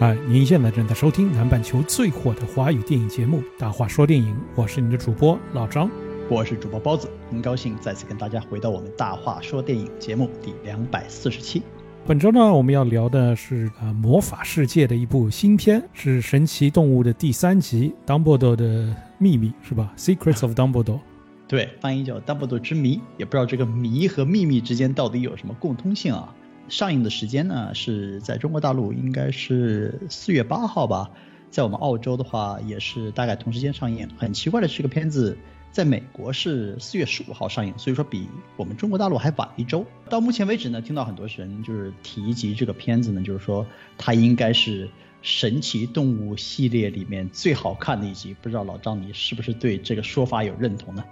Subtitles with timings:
[0.00, 5.90] 啊，您现在正在收听南半球最火的华语电影节目《大话说电影》，我是您的主播老张，
[6.30, 11.62] 我是主播包子，很高兴再次跟大家回到我们《大话说电影》节目第两百四十期。
[12.06, 21.00] 本周呢，我们要聊的是啊魔法世界的一部新片，是《神奇动物》的第三集《Dumbledore 的秘密》，是吧？Secrets of Dumbledore。
[21.46, 26.34] 对，翻译叫《Dumbledore 之谜》，也不知道这个谜和秘密之间到底有什么共通性啊？
[26.70, 31.10] 上映的时间呢是在中国大陆应该是四月八号吧，
[31.50, 34.08] 在我们澳洲的话也是大概同时间上映。
[34.16, 35.36] 很奇怪的是，这个片子
[35.72, 39.84] 在美国是四月十五号上映，所以说比我们中国大陆还晚一周。
[40.08, 43.66] 到目前为止呢，听到很多人就是提及这个片子呢，就是说
[43.98, 44.88] 它应该是
[45.22, 48.34] 神奇动物系列里面最好看的一集。
[48.40, 51.04] 不知道老张你是不是对这个说法有认同呢？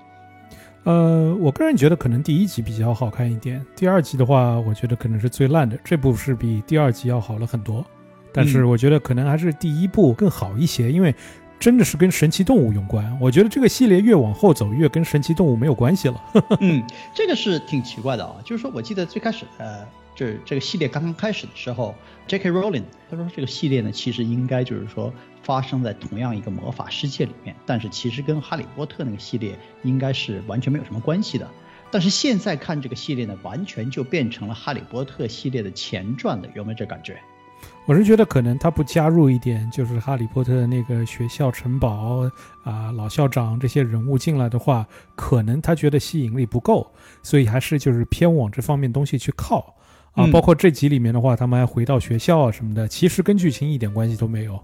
[0.84, 5.78] 呃，我个人觉得可能第一集比较好看一点，第二集的话，我觉得可能是最烂的。
[5.84, 7.84] 这部是比第二集要好了很多，
[8.32, 11.14] 但是我觉得可能还是第一部更好一些，因为
[11.60, 13.18] 真的是跟神奇动物有关。
[13.20, 16.22] 我觉得这个系列越往后走，越跟神奇动物没有关系了。
[16.60, 16.82] 嗯，
[17.14, 19.86] 这个是挺奇怪的啊，就是说我记得最开始呃。
[20.18, 21.94] 这这个系列刚刚开始的时候
[22.26, 22.50] ，J.K.
[22.50, 31.48] Rowling 他说这个系列呢，其实应该就是说发生在同样一个魔法世界里面，但是其实跟哈利波特那个系列应该是完全没有什么关系的。
[31.92, 37.16] 但是现在看这个系列呢，完全就变成了哈利波特系列的前传的，有没有这感觉？
[37.86, 42.28] 我是觉得可能他不加入一点，就是哈利波特的那个学校城堡
[42.64, 49.76] 啊，老校长这些人物进来的话，可能他觉得吸引力不够，所以还是就是偏往这方面东西去靠。
[50.18, 54.58] 啊，包括这集里面的话，他们还回到学校啊什么的，其实跟剧情一点关系都没有。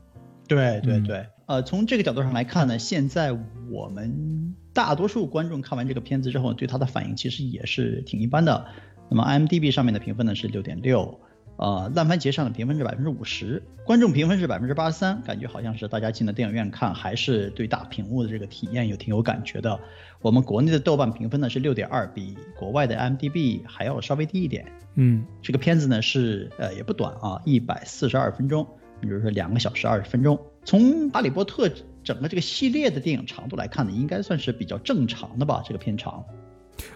[0.47, 3.33] 对对对，呃，从这个角度上来看呢，现在
[3.71, 8.67] 我们大多数观众看完这个片子之后，对他的反应其实也是挺一般的。
[9.09, 11.19] 那么 IMDB 上面的评分呢是六点六。
[11.57, 19.79] 呃，烂番茄上的评分是百分之五十，观众评分是百分之八十三，感觉好像是大家进了电影院看，还是对大屏幕的这个体验有挺有感觉的。
[20.21, 24.67] 我们国内的豆瓣评分呢是六点二，比国外的 m d b 还要稍微低一点。
[24.97, 28.67] 嗯，这个片子呢是呃也不短啊，一百四十二分钟，
[29.01, 30.37] 比如说两个小时二十分钟。
[30.65, 31.71] 从哈利波特
[32.03, 36.25] 整个这个系列的电影长度来看呢，应该算是比较正常的吧，这个片长。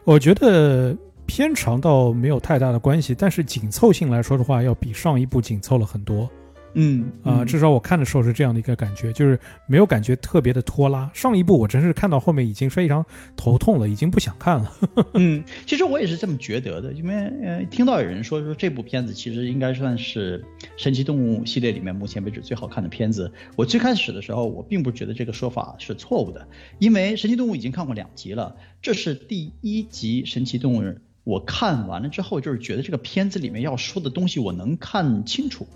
[0.03, 0.97] 我觉得。
[1.29, 6.29] 偏长倒没有太大的关系，但是紧凑性来说的话，要比上一部紧凑了很多。
[6.75, 11.11] 嗯啊，至少我看的时候是这样的一个感觉，就是没有感觉特别的拖拉。
[11.15, 13.05] 上一部我真是看到后面已经非常
[13.37, 14.73] 头痛了，已经不想看了。
[15.15, 20.45] 嗯，其实我也是这么觉得的，因为呃，听到有人说说这部片子其实应该算是
[20.77, 23.33] 神奇动物系列里面目前为止最好看的片子。
[23.57, 30.95] 我最开始的时候，我并不觉得这个说法是错误的，因为神奇动物已经看过两集了，这是第一集神奇动物。
[31.29, 35.69] 我看完了之后，就是觉得这个片子里面要说的东西我能看清楚，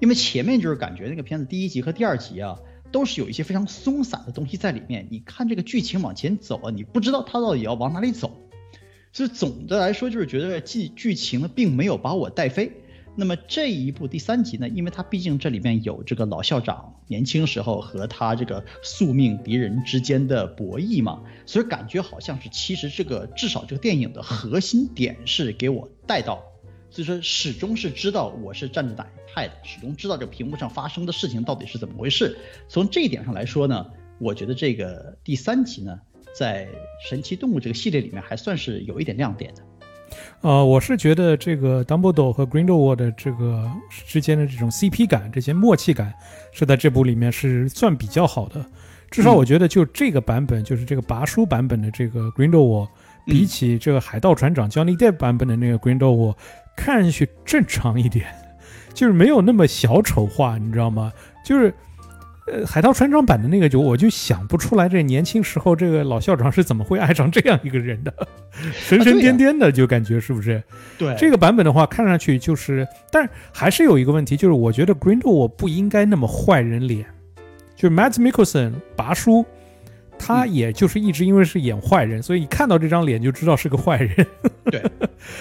[0.00, 2.58] 因为前面就是感觉那个片子第一集和第二集啊，
[2.90, 5.06] 都是有一些非常松散的东西在里面。
[5.08, 8.36] 你看这个剧情往前走啊，你不知道它到底要往哪里走，
[9.12, 12.72] 所以总的来说就是觉得剧剧情呢并没有把我带飞。
[13.14, 26.42] 那么这一部第三集呢，因为它毕竟这里面有这个老校长年轻时候和他这个宿命敌人之间的博弈嘛，所以感觉好像是其实这个至少这个电影的核心点是给我带到，
[26.88, 32.38] 所以说始终是知道我是站着哪一派的，始终知道这屏幕上发生的事情到底是怎么回事。
[32.66, 33.86] 从这一点上来说呢，
[34.18, 36.00] 我觉得这个第三集呢，
[36.34, 36.66] 在
[37.06, 39.62] 神奇动物这个系列里面还算是有一点亮点的。
[40.40, 43.70] 呃，我是觉得这个 Dumbledore 和 Grindelwald 的这个
[44.06, 46.12] 之间的这种 CP 感、这些默契感，
[46.52, 48.64] 是在这部里面是算比较好的。
[49.10, 52.88] 至少我觉得，就这个版本，就是这个拔叔版本的这个 Grindelwald，
[53.26, 56.36] 比起这个海盗船长 Johnny Depp 版本的那个 Grindelwald，
[56.76, 58.26] 看上去正常一点，
[58.94, 61.12] 就是没有那么小丑化，你知道吗？
[61.44, 61.74] 就是。
[62.46, 68.12] 呃，海盗船长版的那个酒我就想不出来，这年轻时候这个老校长是怎么会爱上这样一个人的，
[68.74, 70.62] 神神颠颠的，就感觉是不是？
[70.98, 74.94] 对，这个版本的话，看上去就是，但还是有一个问题，就是我觉得
[75.24, 77.06] 我不应该那么坏人脸，
[77.76, 79.44] 就是 Matt Mickelson 拔叔。
[80.24, 84.26] 他也就是一直因为是演坏人，所以一看到这张脸就知道是个坏人。
[84.70, 84.80] 对，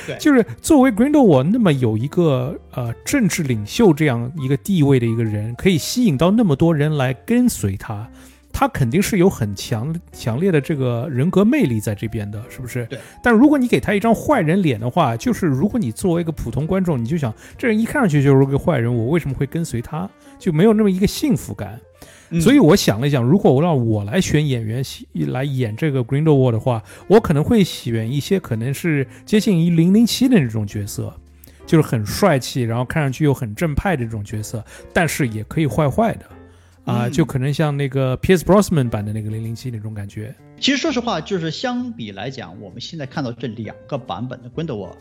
[0.07, 8.09] 对，就是作为 Grindelwald 那么有一个呃政治领袖这样一个地位的一个人，可以吸引到那么多人来跟随他，
[8.51, 12.83] 他肯定是有很强强烈的这个人格魅力在这边的，是不是？
[12.87, 12.97] 对。
[13.21, 20.09] 但如果你给他一张坏人脸的话，就是如果你作为一个普通观众，你就想这人一看上去就是个坏人，我为什么会跟随他？
[20.39, 21.79] 就没有那么一个幸福感。
[22.39, 24.81] 所以我想了想，如果我让我来选演员
[25.27, 31.13] 来演这个 Grindelwald 的话，我可能会选一些可能是接近于零零七的那种角色，
[31.65, 34.63] 就是很帅气，然后看上去又很正派的这种角色，
[34.93, 36.25] 但是也可以坏坏的，
[36.85, 40.33] 啊，嗯就可能像那个 Pierce Brosnan 版的那个零零七那种感觉。
[40.59, 44.93] 其实说实话，就是相比来讲，我们现在看到这两个版本的 Grindelwald，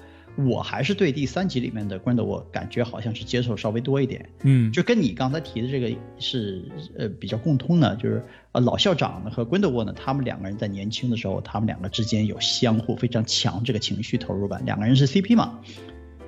[0.46, 4.28] 我还是对第三集里面的 Grindelwald 感觉好像是接受稍微多一点。
[4.42, 6.62] 嗯，就跟你刚才提的这个是
[6.96, 15.60] 呃比较共通的，就是呃老校长呢和 Grindelwald 呢，他们两个人在年轻的时候，他们两个之间有相互非常强这个情绪投入感，两个人是 CP 嘛。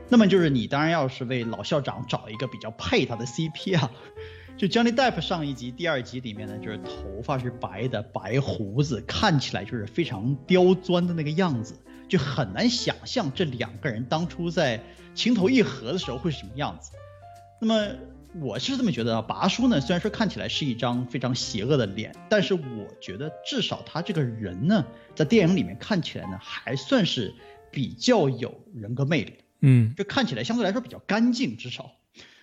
[0.08, 3.90] 那么就是你当然要是为老校长找一个比较配他的 CP 啊。
[4.54, 11.74] 就 Johnny Depp 上一集、第二集里面呢，就是头发是白的，白胡子，看起来就是非常刁钻的那个样子，
[12.12, 14.78] 就很难想象这两个人当初在
[15.14, 16.90] 情投意合的时候会是什么样子。
[17.58, 17.88] 那么
[18.34, 27.32] 我是这么觉得啊，拔叔呢，虽然说看起来是一张非常邪恶的脸，但是我觉得至少他这个人呢，在电影里面看起来呢，还算是
[27.70, 31.92] 比较有人格魅力的，嗯，就看起来相对来说比较干净，至少。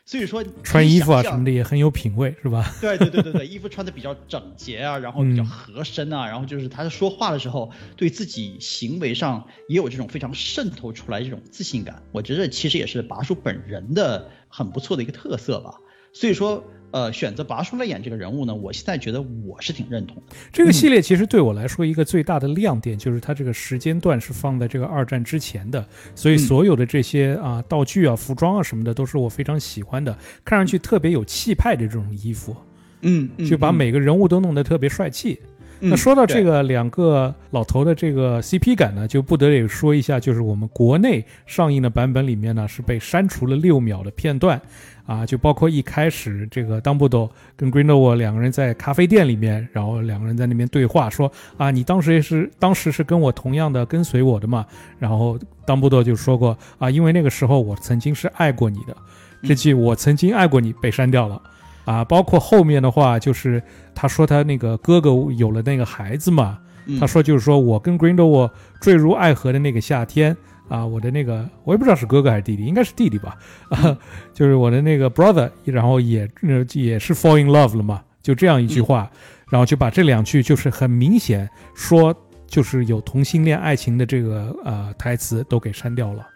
[0.10, 1.52] 所以说穿衣服啊什么的。
[1.52, 2.74] 也很有品味，是吧？
[2.82, 12.02] 对对对对对， 衣服穿的比较整洁啊，然后比较嗯合身啊，然后就是他说话的时候，对自己行为上也有这种非常渗透出来这种自信感。
[12.12, 15.76] 我觉得其实也是拔叔本人的很不错的一个特色吧。
[16.12, 20.36] 所以说，呃，选择拔叔来演这个人物呢，我现在觉得我是挺认同的。
[20.52, 32.56] 这个系列其实对我来说一个最大的亮点就是它这个时间段是放在这个二战之前的，所以嗯所有的这些啊道具啊、服装啊什么的都是我非常喜欢的，看上去特别有气派的这种衣服，
[33.02, 35.40] 嗯，就把每个人物都弄得特别帅气。
[35.80, 44.62] 那说到这个两个老头的这个 CP 感呢，就不得也说一下，就是我们国内上映的版本里面呢是被删除了六秒的片段，
[45.06, 54.66] 啊，就包括一开始这个当布多跟 Grindelwald 两个人在咖啡店里面，然后两个人在那边对话，说啊，你当时也是当时是跟我同样的跟随我的嘛，
[54.98, 58.96] 然后当布多就说过啊，因为那个时候我曾经是爱过你的，
[59.44, 61.42] 这句我曾经爱过你被删掉了。
[61.90, 63.60] 啊，包括后面的话，就是
[63.96, 67.00] 他说他那个哥哥有了那个孩子嘛，嗯。
[67.00, 70.38] 他说就是说我跟 Grindelwald 坠入爱河的那个夏天
[70.68, 73.36] 啊，我的那个我也不知道是哥哥还是弟弟，应该是弟弟吧，
[73.72, 73.98] 啊，
[74.36, 79.10] 就是我的那个 brother，然后也呃也是 fall in love 了嘛，就这样一句话，
[79.50, 82.16] 然后就把这两句就是很明显说
[82.46, 86.28] 就是有同性恋爱情的这个呃台词都给删掉了。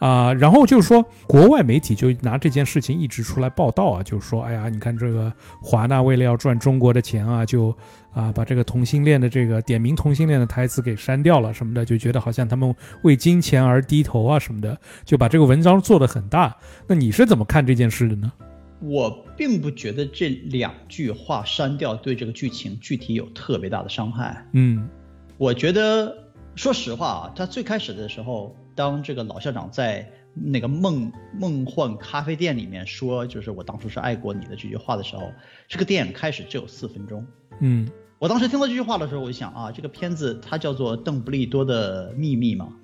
[0.00, 5.32] 啊、然后就是说，国外媒体就拿这件事情一直出来报道啊，就是说，哎呀，你看这个
[5.62, 7.68] 华纳为了要赚中国的钱啊，就
[8.12, 16.56] 啊把这个同性恋的这个点名同性恋的台词给删掉了什么的，就觉得好像他们为金钱而低头啊什么的，就把这个文章做得很大。
[16.86, 18.32] 那你是怎么看这件事的呢？
[18.80, 24.42] 我并不觉得这两句话删掉对这个剧情具体有特别大的伤害。
[24.54, 24.88] 嗯
[25.36, 26.16] 我觉得，
[26.54, 35.32] 说实话啊，他最开始的时候，当这个老校长在那个梦梦幻咖啡店里面说，就是我当初是爱过你的这句话的时候，
[35.68, 37.26] 这个电影开始只有四分钟。
[37.60, 37.88] 嗯
[38.18, 42.74] 我当时听到这句话的时候，我就想啊，这个片子它叫做《邓布利多的秘密》嘛，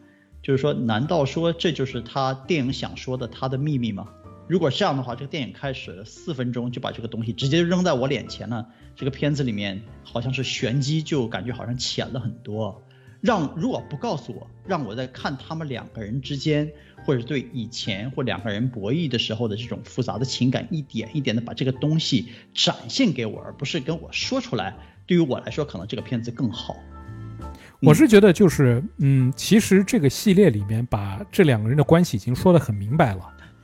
[0.43, 4.09] 就是说，难道说这就是他电影想说的他的秘密吗？
[4.49, 12.83] 如果这样的话，这个电影开始四分钟就把这个东西直接扔在我脸前了，这个片子里面好像是玄机就感觉好像浅了很多。
[13.21, 16.71] 让如果不告诉我，让我在看他们两个人之间，
[17.05, 26.77] 或者对以前或两个人博弈的时候的这种复杂的情感，一点一点的把这个东西展现给我，而不是跟我说出来，对于我来说，可能这个片子更好。
[27.81, 33.21] 我是觉得就是嗯，其实这个系列里面把这两个人的关系已经说得很明白了。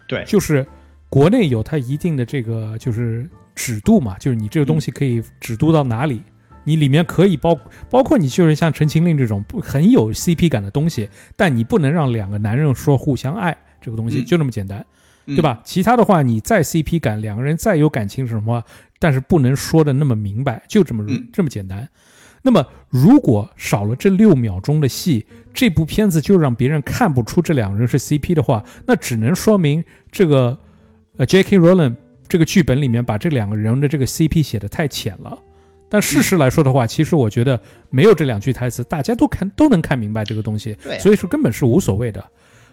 [0.07, 0.67] 对，就是
[1.09, 6.23] 国内有它一定的这个就是尺度嘛，就是你这个东西可以尺度到哪里，
[6.65, 7.59] 你里面可以包
[7.91, 14.85] 包括你就是像《陈情令》这种不很有 CP 感的东西，但你不能让两个男人说互相爱这个东西，嗯就这么简单，
[15.27, 15.61] 嗯对吧？
[15.65, 18.63] 其他的话，你再 CP 感，两个人再有感情是什么，
[18.99, 21.89] 但是不能说的那么明白，就这么、嗯这么简单。
[22.45, 30.59] 那么，如果少了这六秒钟的戏，这部片子就让别人看不出这两个人是 CP 的话，那只能说明这个
[31.19, 31.59] 呃 J.K.
[31.59, 31.95] Rowling
[32.27, 35.39] 这个剧本里面把这两个人的这个 CP 写的太浅了。
[35.93, 42.25] 但事实来说的话，其实我觉得没有这两句台词，大家都看都能看明白这个东西，所以说根本是无所谓的。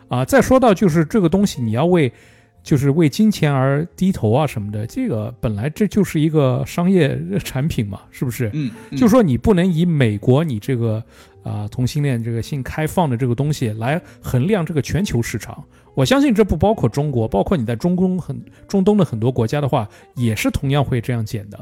[0.08, 2.10] 啊，再说到就是这个东西，你要为
[2.64, 8.50] 就是为金钱而低头啊什么的，这个本来这就是一个商业产品嘛，是不是？
[8.54, 11.04] 嗯，就说你不能以美国你这个
[11.44, 15.62] 啊、同性恋这个性开放的这个东西来衡量这个全球市场。
[15.94, 21.60] 我相信这不包括中国，包括你在中东很中东的很多国家的话，也是同样会这样剪的，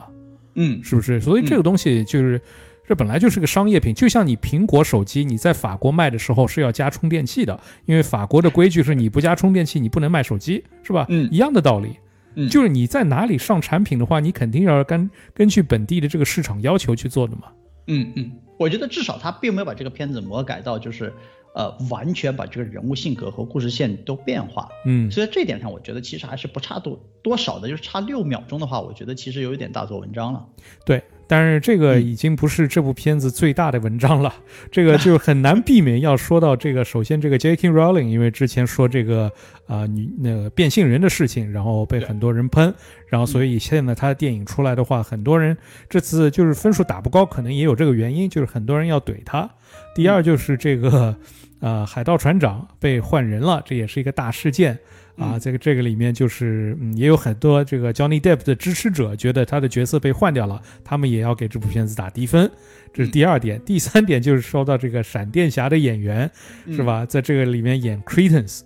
[0.58, 1.22] 嗯是不是？
[1.22, 2.42] 所以这个东西就是。
[2.90, 11.06] 这本来就是个商业品，就像你苹果手机，你在法国卖的时候是要加充电器的，因为法国的规矩是你不加充电器你不能卖手机，是吧？
[11.10, 11.98] 嗯一样的道理。
[12.36, 17.50] 嗯就是你在哪里上产品的话，你肯定要根根据本地的这个市场要求去做的嘛。
[17.88, 21.14] 嗯嗯，我觉得至少他并没有把这个片子魔改到就是
[21.58, 24.70] 呃完全把这个人物性格和故事线都变化。
[24.86, 30.46] 嗯，所以在这一点上，我觉得其实还是不差多多少的，就是差六秒钟的话，我觉得其实有一点大做文章了。
[30.86, 34.32] 对，但是这个嗯已经不是这部片子最大的文章了，
[34.72, 36.86] 这个就很难避免要说到这个。
[36.86, 37.70] 首先，这个 J.K.
[37.72, 39.32] Rowling 因为之前说这个
[39.66, 42.72] 啊、女那个变性人的事情，然后被很多人喷，
[43.08, 45.58] 然后所以现在他的电影出来的话，很多人
[45.90, 49.50] 这次就是分数打不高，可能也有这个原因，就是很多人要怼他。
[49.96, 51.16] 第二就是这个
[51.60, 54.78] 呃海盗船长被换人了，这也是一个大事件。
[55.18, 62.52] 啊，嗯这个这个里面就是，嗯，也有很多这个 Johnny Depp 的支持者觉得他的角色被换掉了，他们也要给这部片子打低分，
[62.94, 63.60] 这是第二点。
[63.66, 66.30] 第三点就是说到这个闪电侠的演员
[66.68, 66.84] 是？
[66.84, 68.62] 吧，在这个里面演 Cretans，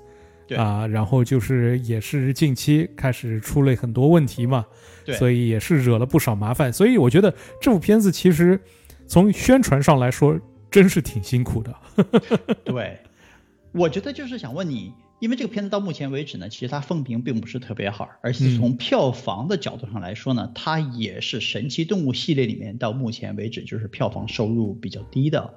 [0.46, 4.66] 对啊，然后就是也是近期开始出了很多问题嘛，
[5.06, 6.74] 对所以也是惹了不少麻烦。
[6.74, 8.60] 所以我觉得这部片子其实
[9.08, 10.38] 从宣传上来说，
[10.72, 11.76] 真是挺辛苦的。
[12.66, 13.00] 对，
[13.74, 25.54] 我觉得就是想问你，因为这个片子到目前为止呢，其实它风评并不是特别好，而且嗯从票房的角度上来说呢，它也是神奇动物系列里面到目前为止就是票房收入比较低的。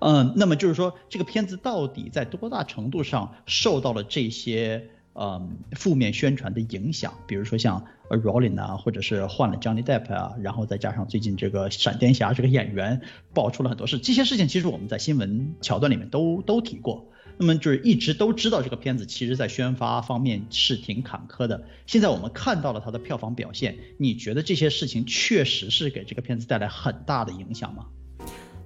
[0.00, 7.12] 嗯，那么就是说这个片子到底在多大程度上受到了这些嗯负面宣传的影响？
[7.26, 13.00] 比如说像呃 Rowling 啊，或者是换了 Johnny Depp 啊，然后再加上最近这个闪电侠这个演员
[13.32, 17.08] 爆出了很多事，这些事情其实我们在新闻桥段里面都都提过。
[17.38, 21.66] 那么就是一直都知道这个片子其实在宣发方面是挺坎坷的。
[21.86, 27.84] 现在我们看到了它的票房表现，你觉得这些事情确实是给这个片子带来很大的影响吗？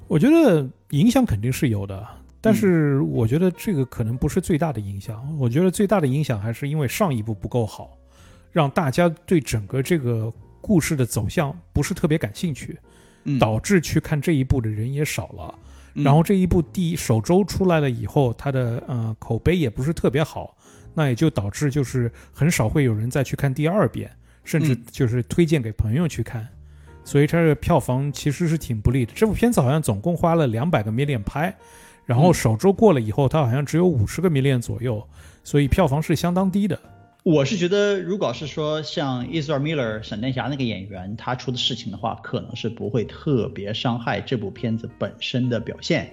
[0.07, 2.07] 我觉得影响肯定是有的，
[2.41, 5.37] 但是我觉得这个可能不是最大的影响。
[5.39, 7.99] 我觉得最大的影响还是因为上一部不够好，
[8.51, 12.79] 让大家对整个这个故事的走向不是特别感兴趣，
[13.25, 15.55] 嗯导致去看这一部的人也少了。
[15.95, 20.57] 嗯然后这一部第一首周出来了以后，它的呃口碑也不是特别好，
[20.95, 24.11] 那也就导致就是很少会有人再去看第二遍，
[24.45, 26.47] 甚至嗯就是推荐给朋友去看。
[27.03, 29.13] 所以它的票房其实是挺不利的。
[29.17, 31.53] 这部片子好像总共花了两百个 million 拍，
[32.11, 35.01] 然后嗯首周过了以后，它好像只有五十个 million 左右，
[35.45, 36.77] 所以票房是相当低的。
[37.23, 46.13] 我是觉得，如果是说像 Ezra Miller 闪电侠那个演员他出的事情的话，可能是不会特别伤害这部片子本身的表现。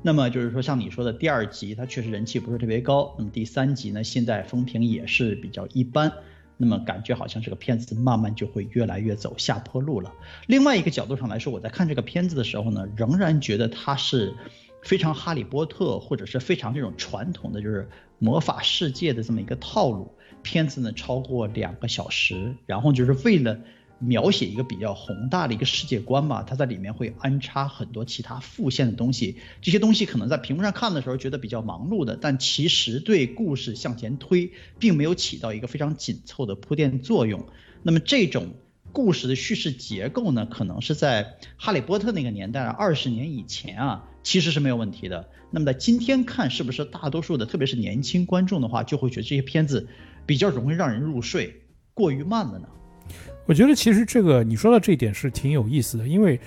[0.00, 3.12] 那么就是说，像你说的第二集，它确实人气不是特别高。
[3.18, 6.12] 那么第三集呢，现在风评也是比较一般。
[6.56, 10.12] 那么感觉好像这个片子慢慢就会越来越走下坡路了。
[10.46, 14.32] 另外一个角度上来说，我在看这个片子的时候呢，仍然觉得它是
[14.82, 20.12] 非常哈利波特或者是非常这种传统的就是魔法世界的这么一个套路。
[20.42, 23.60] 片子呢超过两个小时，然后就是为了
[24.00, 37.46] 描写一个比较宏大的一个世界观嘛，它在里面会安插很多其他副线的东西，这些东西可能在屏幕上看的时候觉得比较忙碌的，但其实对故事向前推并没有起到一个非常紧凑的铺垫作用。
[37.84, 38.48] 那么这种
[38.90, 45.28] 故事的叙事结构呢，可能是在哈利波特那个年代二十年以前啊，其实是没有问题的。
[45.50, 49.86] 那么在今天看，是不是大多数的，特别是年轻观众的话，就会觉得这些片子
[50.24, 51.54] 比较容易让人入睡，
[51.94, 52.68] 过于慢了呢？
[53.44, 56.40] 我觉得其实这个你说到这一点是挺有意思的，因为，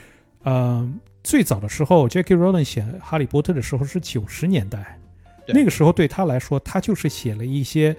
[0.44, 0.90] 呃，
[1.24, 4.98] 最早的时候 Jackie Rowling 写《哈利波特》的时候是九十年代，
[5.46, 7.96] 对那个时候对他来说，他就是写了一些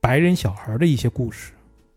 [0.00, 1.52] 白人小孩的一些故事，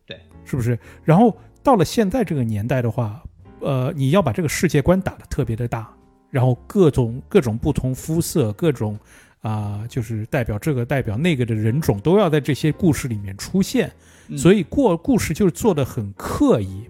[0.07, 0.77] 对，是不是？
[1.03, 3.23] 然后到了现在这个年代的话，
[3.61, 5.93] 呃，你要把这个世界观打得特别的大，
[6.29, 8.97] 然后各种各种不同肤色、各种
[9.41, 13.91] 啊、就是代表这个代表那个的人种都要在这些故事里面出现。
[14.37, 16.83] 所以以过故事就是做的很刻意。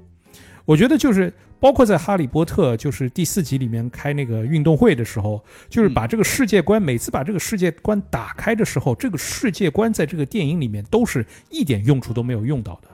[0.65, 12.89] 我觉得就是包括在《哈利波特》就是第四集里面开那个运动会的时候，就是把这个世界观，每次把这个世界观打开的时候，这个世界观在这个电影里面都是一点用处都没有用到的。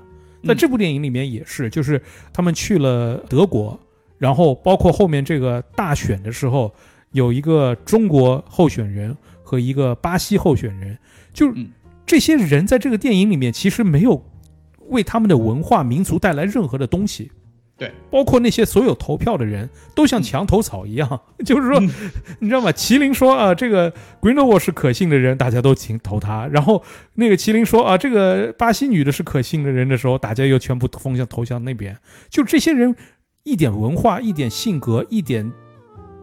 [0.48, 3.80] 在这部电影里面也是，就是他们去了德国，
[4.18, 6.74] 然后包括后面这个大选的时候，
[7.12, 10.98] 有一个中国候选人和一个巴西候选人，
[11.34, 11.70] 就是嗯
[12.06, 14.24] 这些人在这个电影里面其实没有
[14.90, 17.32] 为他们的文化民族带来任何的东西。
[17.78, 21.78] 对，包括那些所有投票的人都像墙头草一样， 就是说，
[22.40, 22.72] 你知道吗？
[22.72, 23.92] 麒麟说啊，这个
[24.22, 26.48] Grindelwald 是可信的人，大家都请投他。
[26.48, 26.82] 然后
[27.16, 31.98] 那个麒麟说啊，这个巴西女的是可信的人的时候，大家又全部风向投向那边。
[32.30, 32.96] 就这些人
[33.46, 35.50] 一点文化、一点性格、一点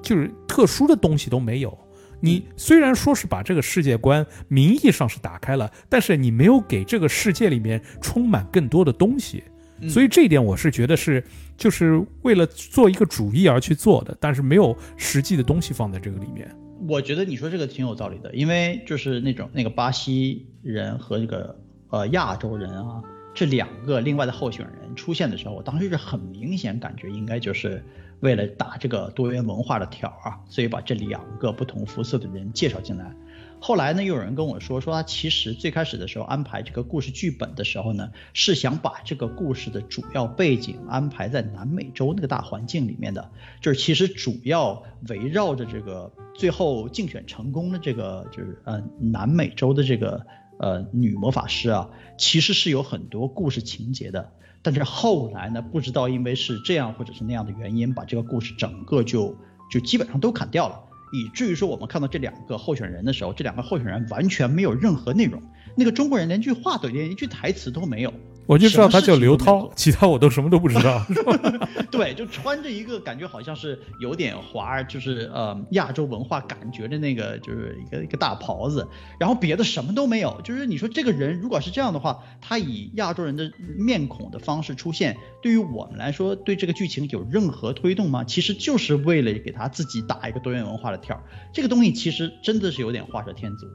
[0.03, 1.79] 就是特殊的东西都没有。
[2.21, 9.45] 你虽然说是把这个世界观名义上是打开了，但是你没有给这个世界里面充满更多的东西，
[9.89, 11.25] 所以这一点我是觉得是
[11.57, 16.53] 就是为了做一个主义而去做的，但是没有实际的东西放在这个里面。
[16.89, 21.57] 我觉得你说这个挺有道理的，因为就是那种那个巴西人和这个
[21.91, 23.01] 呃亚洲人啊
[23.35, 27.85] 这两个另外的候选人出现的时候，我当时是很明显感觉应该就是。
[28.23, 33.13] 为了打这个多元文化的条啊，所以把这两个不同肤色的人介绍进来。
[33.59, 43.29] 后来呢，又有人跟我说，说他其实最开始的时候安排这个故事剧本的时候呢，是想把这个故事的主要背景安排在南美洲那个大环境里面的，
[43.61, 50.25] 就是其实主要围绕着这个最后竞选成功的这个就是呃南美洲的这个
[50.63, 54.33] 呃女魔法师啊，其实是有很多故事情节的。
[54.63, 59.37] 但是后来呢，不知道因为是这样或者是那样的原因，把这个故事整个就
[59.71, 60.79] 就基本上都砍掉了，
[61.13, 65.43] 以至于说我们看到这两个候选人的时候，这两个候选人完全没有任何内容，
[65.77, 68.15] 那个中国人连句话都连一句台词都没有。
[68.47, 71.05] 我就知道他叫刘涛，其他我都什么都不知道。
[71.91, 78.87] 对，就穿着一个感觉好像是有点华，就是呃亚洲文化感觉的那个，就是一个一个大袍子，
[79.21, 80.41] 然后别的什么都没有。
[80.43, 88.25] 就是你说这个人如果是这样的话，他以亚洲人的面孔的方式出现，对于我们来说，对这个剧情有任何推动吗？
[88.25, 91.23] 其实就是为了给他自己打一个多元文化的跳。
[91.53, 93.67] 这个东西其实真的是有点画蛇添足。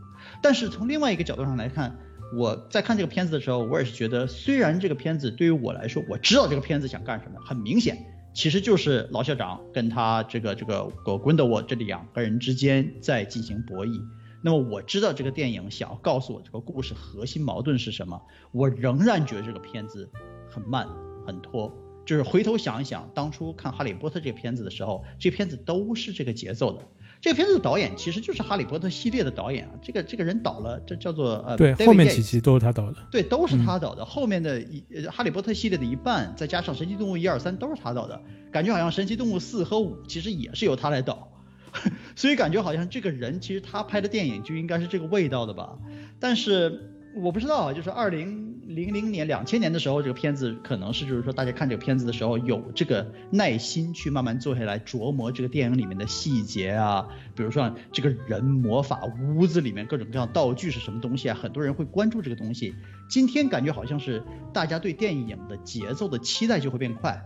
[0.41, 1.97] 但是从另外一个角度上来看。
[2.35, 7.97] 我在看这个片子的时候，我也是觉得，虽然这个片子对于我来说，我知道这个片子想干什么，很明显，
[8.33, 14.01] 其实就是老校长跟他这个这个格温德沃这两个人之间在进行博弈。
[14.43, 20.09] 那么我知道这个电影想要告诉我这个故事核心矛盾是什么，我仍然觉得这个片子
[20.49, 20.87] 很慢
[21.25, 21.73] 很拖。
[22.05, 26.81] 就是回头想一想，当初看《哈利波特》这个片子的时候，这片子都是这个节奏的。
[27.27, 34.05] 这个片子的导演其实就是《哈利波特》系列的导演啊，这个这个人导了，这叫做呃，对，后面几集都是他导的，对，都是他导的。
[34.05, 38.17] 后面的一《哈利波特》系列的一半，再加上《神奇动物》一二三都是他导的，
[38.49, 41.29] 感觉好像《神奇动物》四和五其实也是由他来导，
[42.15, 45.77] 所以感觉好像这个人其实他拍的电影就应该是这个味道的吧，
[46.21, 46.93] 但是。
[47.19, 62.75] 我不知道啊，就是二零零零年、两千年的时候，这个片子可能是就是说，大家看这个片子的时候有这个耐心去慢慢坐下来琢磨这个电影里面的细节啊，比如说这个人魔法屋子里面各种各样道具是什么东西啊，很多人会关注这个东西。
[63.09, 67.25] 今天感觉好像是大家对电影的节奏的期待就会变快。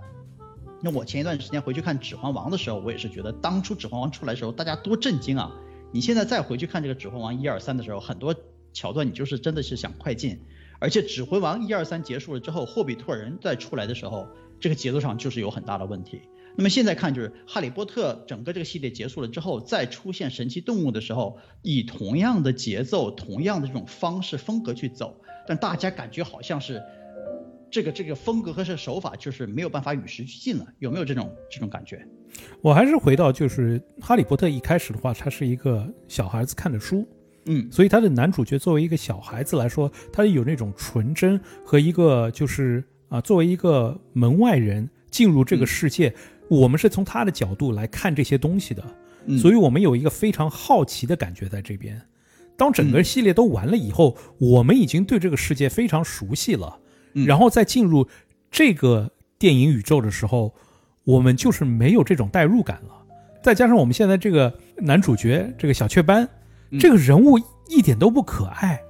[0.79, 5.51] 那我前一段时间回去看《指环王》的时候，我也是觉得当初《指环王》出来的时候，大家多震惊啊！
[5.91, 8.35] 你现在再回去看这个《指环王》一二三的时候，很多。
[8.73, 10.39] 桥段你就是真的是想快进，
[10.81, 14.27] 而且《指环王》一二三结束了之后，霍比特人再出来的时候，
[14.59, 16.19] 这个节奏上就是有很大的问题。
[16.55, 25.15] 那么现在看就是《哈利波特》整个这个系列结束了之后，再出现神奇动物的时候，以同样的节奏、同样的这种方式风格去走，
[25.47, 26.81] 但大家感觉好像是
[27.69, 32.03] 这个这个风格和这手法就是没有办法与时俱进了，有没有这种这种感觉？
[32.59, 37.07] 我还是回到就是《哈利波特》一开始的话，它是一个小孩子看的书。
[37.45, 46.13] 嗯，所以他的男主角作为一个小孩子来说，他有那种纯真和一个就是啊，作为一个门外人进入这个世界，
[46.47, 48.83] 我们是从他的角度来看这些东西的，
[49.39, 51.99] 所以我们有一个非常好奇的感觉在这边。
[52.55, 56.77] 当整个系列都完了以后，我们已经对这个世界非常熟悉了，
[57.25, 58.07] 然后再进入
[58.51, 60.53] 这个电影宇宙的时候，
[61.05, 63.03] 我们就是没有这种代入感了。
[63.41, 66.29] 再加上我们现在这个男主角这个小雀斑。
[66.79, 68.81] 这个人物一点都不可爱，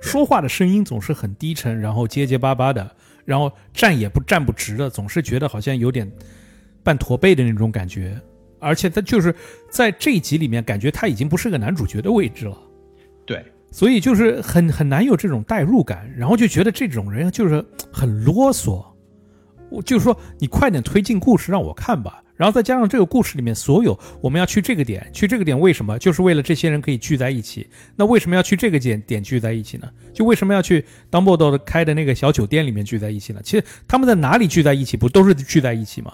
[0.00, 6.10] 说话的声音总是很低沉，然后结结巴巴的，然后站也不站不直的，总是觉得好像有点
[6.82, 8.20] 半驼背的那种感觉。
[8.58, 9.34] 而且他就是
[9.70, 12.58] 在这一集里面，感觉他已经不是个男主角的位置了。
[13.24, 18.84] 对，所以就是很很难有这种代入感，然后就觉得这种人就是很啰嗦。
[19.70, 22.22] 我就是说，你快点推进故事让我看吧。
[22.40, 25.98] 然后再加上这个故事里面所有我们要去这个点，去这个点为什么？
[25.98, 27.68] 就是为了这些人可以聚在一起。
[27.96, 29.86] 那为什么要去这个点点聚在一起呢？
[30.14, 33.42] 就为什么要去 Dumbledore 开的那个小酒店里面聚在一起呢？
[33.44, 36.10] 其实他们在哪里聚在一起，不都是聚在一起吗？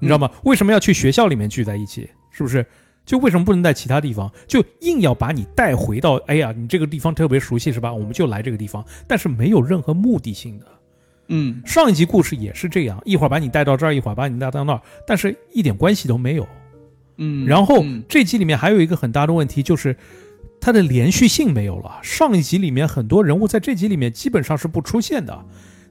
[0.00, 0.30] 你知道吗？
[0.44, 2.08] 为什么要去学校里面聚在一起？
[2.30, 2.64] 是不是？
[3.04, 4.32] 就为什么不能在其他地方？
[4.46, 7.92] 就硬要把你带回到，哎呀，你这个地方特别熟悉是吧？
[7.92, 10.66] 我们就来这个地方，但是没有任何目的性的。
[11.28, 16.46] 嗯，上一集故事也是这样，一会儿把你带到这儿，一会儿把你带到那儿，但是一点关系都没有。
[17.18, 19.96] 嗯，然后这集里面还有一个很大的问题，就是
[20.60, 21.98] 它的连续性没有了。
[22.02, 25.44] 上一集里面很多人物在这集里面基本上是不出现的，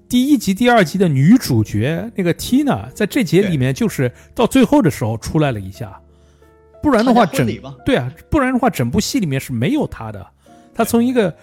[0.09, 5.99] 第一集、第二集的女主角那个 Tina，在这节里面就是到最后的时候出来了一下，
[6.81, 7.45] 不然的话整
[7.85, 10.25] 对啊，不然的话整部戏里面是没有她的。
[10.73, 11.35] 她从一个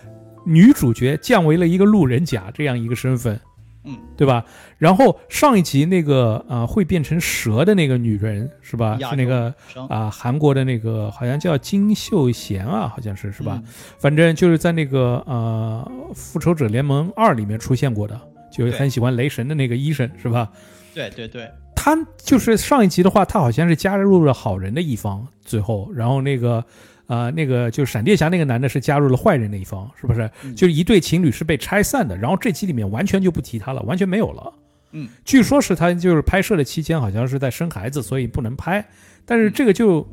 [0.45, 3.39] 女主角降为了一个路人甲这样一个身份，
[3.85, 4.45] 嗯，对吧？
[4.79, 8.99] 然后上一集那个呃会变成蛇的那个女人是吧？
[8.99, 9.55] 是那个
[9.89, 13.63] 啊韩国的那个好像叫金秀贤啊，好像是是吧？
[13.99, 18.21] 反正就是在那个呃复仇者联盟二里面出现过的。
[18.51, 20.49] 就很喜欢雷神的那个医生是吧？
[20.95, 26.65] 对对对，他就是上一集的话，他好像是加入了好人的一方，最后，然后那个，
[27.07, 30.31] 呃，那个就是闪电侠那个男的是加入了坏人那一方，是不是？
[30.55, 34.53] 就是一对情侣是被拆散的，然后这集里面完全就不提他了，完全没有了。
[34.93, 38.85] 嗯，据说是他就是拍摄的期间好像是在生孩子，所以不能拍，
[39.25, 40.07] 但是这个就。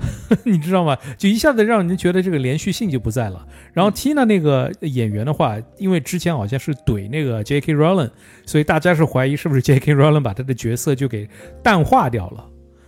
[0.46, 0.96] 你知道吗？
[1.18, 3.46] 就一下子让人觉得这个连续性就不在了。
[3.74, 7.74] 然后 Tina 那个演员的话，因为之前好像是怼那个 J.K.
[7.74, 8.10] Rowling，
[8.46, 9.94] 所以大家是怀疑是不是 J.K.
[9.94, 11.28] Rowling 把他的角色就给
[11.62, 12.46] 淡化掉了。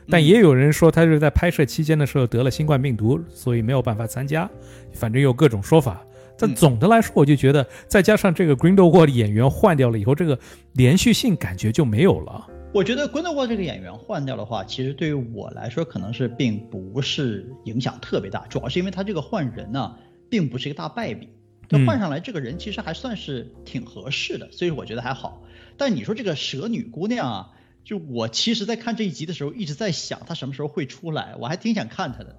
[0.08, 4.48] 但也有人说他是在拍摄期间的时候得了新冠病毒，所以没有办法参加。
[4.92, 6.04] 反正有各种说法。
[6.38, 10.36] 但总的来说，我就觉得再加上这个 Grindelwald 演员换掉了以后，这个
[10.72, 12.48] 连续性感觉就没有了。
[12.72, 19.94] 我觉得 Grindelwald 这个演员换掉的话，其实对于我来说可能是并不是影响特别大，主要是因为他这个换人呢，
[20.28, 21.28] 并不是一个大败笔，
[21.68, 25.42] 他换上来这个人其实还算是挺合适的，所以我觉得还好。
[25.76, 27.50] 但你说这个蛇女姑娘啊，
[27.84, 32.36] 就我其实在看这一集的时候一直在想他什么时候会出来，我还挺想看他的。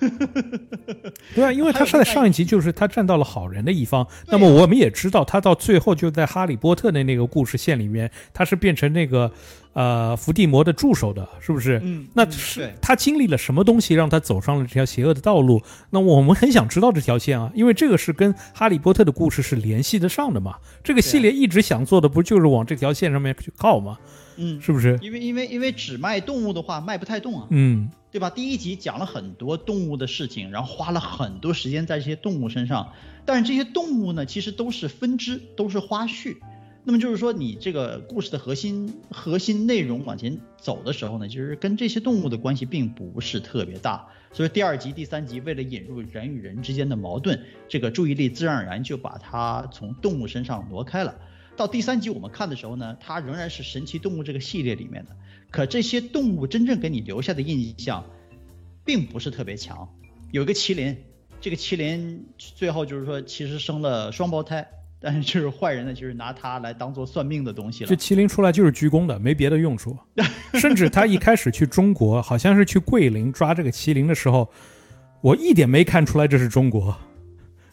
[1.34, 4.06] 对啊，因为他是在上一集，就是他站到了好人的一方。
[4.26, 9.30] 那么我们也知道，他到最后就在哈利波特的那个故事线里面，他是变成那个
[9.74, 11.80] 呃伏地魔的助手的，是不是？
[11.84, 15.62] 嗯，那是他经历了什么东西让他走上了这条邪恶的道路？
[15.90, 20.56] 那我们很想知道这条线啊，因为这个是跟哈利波特的故事是联系得上的嘛。
[20.82, 23.96] 这个系列一直想做的不就是往这条线上面去靠吗？
[24.38, 24.98] 嗯，是不是？
[25.02, 27.46] 因为因为因为只卖动物的话卖不太动啊。
[27.50, 27.90] 嗯。
[28.10, 28.30] 对吧？
[28.30, 32.94] 第一集讲了很多动物的事情，然后花了很多时间在这些动物身上，
[33.26, 36.38] 但是这些动物呢，其实都是分支，都是花絮。
[36.84, 44.06] 那么就是说，你这个故事的核心核心内容往前走的时候呢，其实跟这些动物的关系并不是特别大。
[44.32, 51.14] 所以第二集、第三集为了引入人与人之间的矛盾，这个注意力自然而然就把它从动物身上挪开了。
[51.58, 55.10] 到第三集我们看的时候呢，它仍然是神奇动物这个系列里面的。
[55.50, 58.04] 可这些动物真正给你留下的印象，
[58.84, 59.88] 并不是特别强。
[60.30, 60.96] 有一个麒麟，
[61.40, 64.64] 这个麒麟最后就是说其实生了双胞胎，
[65.00, 67.90] 但是就是坏人呢，就是拿它来当做算命的东西了。
[67.90, 69.98] 这麒麟出来就是鞠躬的，没别的用处。
[70.54, 74.48] 甚至他一开始去中国，好像是去桂林抓这个麒麟的时候，
[75.22, 76.96] 我一点没看出来这是中国，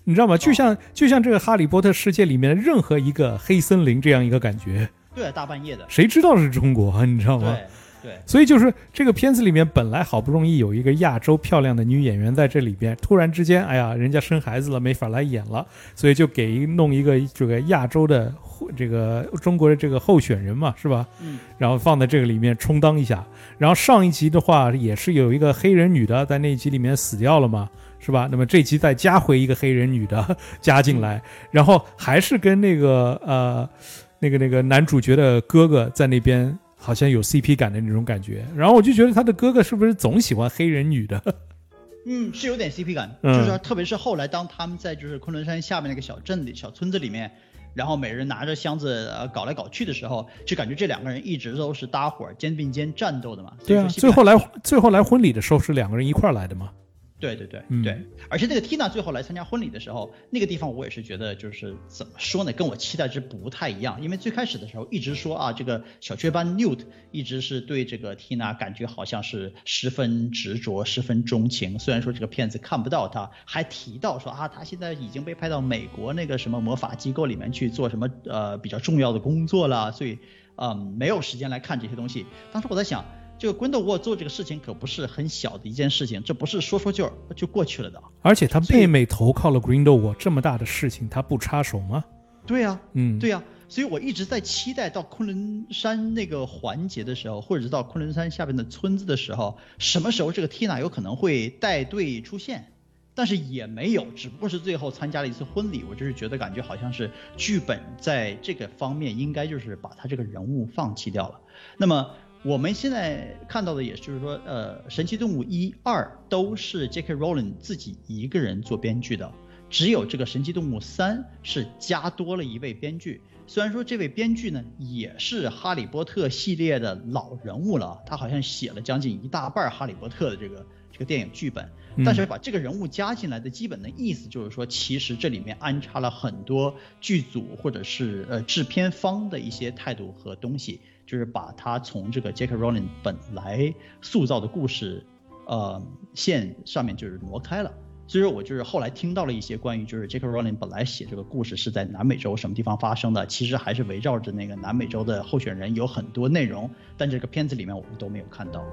[0.06, 0.38] 你知道吗？
[0.38, 4.88] 就像就像这个哈利波特世界里面的任何一个黑森林这样一个感觉。
[5.14, 7.06] 对，大半夜的，谁知道是中国？
[7.06, 7.58] 你知道吗？
[8.04, 8.20] 对，对。
[8.26, 15.66] 所以就是这个片子里面本来好不容易有一个亚洲漂亮的女演员在这里边，突然之间，哎呀，人家生孩子了，没法来演了，
[15.96, 18.34] 所以就给弄一个这个亚洲的
[18.76, 21.08] 这个中国的这个候选人嘛，是吧？
[21.22, 21.40] 嗯。
[21.58, 23.26] 然后放在这个里面充当一下。
[23.58, 27.70] 然后上一集的话也是有一个黑人女的在那一集里面死掉了嘛，
[28.06, 28.28] 是吧？
[28.30, 33.70] 那么这集再加回一个黑人女的 加进来，然后还是跟那个呃。
[34.18, 41.22] 那个那个男主角的哥哥在那边好像有 CP 感的那种感觉，然后我就觉得他的哥哥是不是总喜欢黑人女的？
[42.08, 47.30] 嗯，是有点 CP 感，就是特别是后来当他们在就是昆仑山下面那个小镇里、小村子里面，
[47.76, 53.52] 然后每人拿着箱子呃搞来搞去的时候，就感觉这两个人一直都是搭伙肩并肩战斗的嘛。
[53.68, 56.72] 对啊，最后来最后来婚礼的时候是两个人一块来的嘛。
[57.18, 64.02] 对对对对，而且那个 Tina 最后来参加婚礼的时候，那个地方我也是觉得就是怎么说呢，跟我期待值不太一样。
[64.02, 66.80] 因为最开始的时候一直说啊，这个小雀斑 Newt
[67.12, 71.80] 一直是对这个 Tina 感觉好像是十分执着、十分钟情。
[71.80, 80.20] 虽然说这个骗子看不到他，还提到说啊，他现在已经被派到美国那个什么魔法机构里面去做什么呃比较重要的工作了，所以
[80.58, 82.26] 嗯没有时间来看这些东西。
[82.52, 83.06] 当时我在想。
[83.38, 88.02] 这个 Grindelwald 做这个事情可不是很小的一件事情，这不是说说就就过去了的。
[88.22, 92.04] 而且他妹妹投靠了 Grindelwald，这么大的事情他不插手吗？
[92.46, 93.44] 对呀，嗯，对呀。
[93.68, 102.72] 所以我一直在期待到昆仑山那个环节的时候，或者是到昆仑山下边的村子的时候，什么时候这个 Tina 有可能会带队出现？
[103.16, 105.84] 但是也没有，只不过是最后参加了一次婚礼。
[105.90, 111.40] 我就是觉得感觉好像是剧本在这个方面应该就是把他这个人物放弃掉了。
[111.78, 112.08] 那么。
[112.46, 117.16] 我们现在看到的，也就是说，呃，《神奇动物》一、二都是 J.K.
[117.16, 119.32] Rowling 自己一个人做编剧的，
[119.68, 123.20] 只有这个《神奇动物》三是加多了一位编剧。
[123.48, 131.68] 虽然说这位编剧呢也是哈利波特系列的老人物了，他好像写了将近一大半哈利波特的这个这个电影剧本，
[132.06, 145.06] 但是把这个人物加进来的基本的意思就是说，其实这里面安插了很多剧组或者是呃制片方的一些态度和东西，就是把他从这个杰克·罗琳本来塑造的故事，
[145.46, 145.82] 呃
[146.14, 147.72] 线上面就是挪开了。
[148.08, 150.28] 所以说我就是后来听到了一些关于就是 J.K.
[150.28, 158.64] Rowling 本来写这个故事是在南美洲什么地方发生的，其实还是围绕着那个南美洲的候选人有很多内容，但这个片子里面我们都没有看到。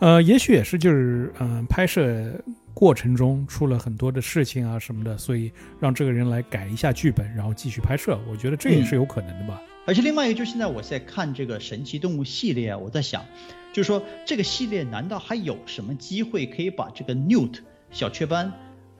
[0.00, 2.38] 呃，也许也是就是嗯拍摄
[2.74, 9.58] 过程中出了很多的事情啊什么的，所以让这个人来改一下剧本，然后继续拍摄，我觉得这也是有可能的吧。
[9.86, 13.24] 而且另外一个就是现在我在看这个神奇动物系列啊，我在想，
[13.72, 17.58] 就是说这个系列难道还有什么机会可以把这个 Newt？
[17.90, 18.52] 小雀斑，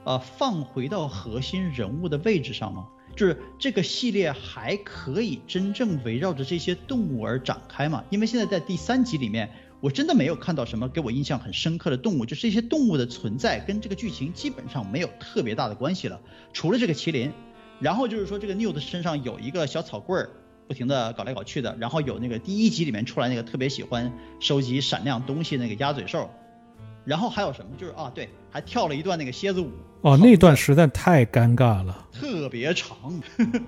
[0.03, 2.87] 呃，放回到核心人物的位置上吗？
[3.15, 8.03] 就是这个系列还可以真正围绕着这些动物而展开吗？
[8.09, 16.21] 因为现在在第三集里面，我真的没有看到什么给我印象很深刻的动物，就这些动物的存在跟这个剧情基本上没有特别大的关系了。
[16.53, 17.31] 除了这个麒麟，
[17.79, 20.29] 然后就是说这个 Newt 身上有一个小草棍儿，
[20.67, 26.29] 不停的搞来搞去的，然后有那个第一集里面出来那个特别喜欢收集闪亮东西那个鸭嘴兽。
[27.05, 27.71] 然后还有什么？
[27.77, 29.69] 就是啊，对，还跳了一段那个蝎子舞。
[30.01, 32.95] 哦，那段实在太尴尬了，特别长，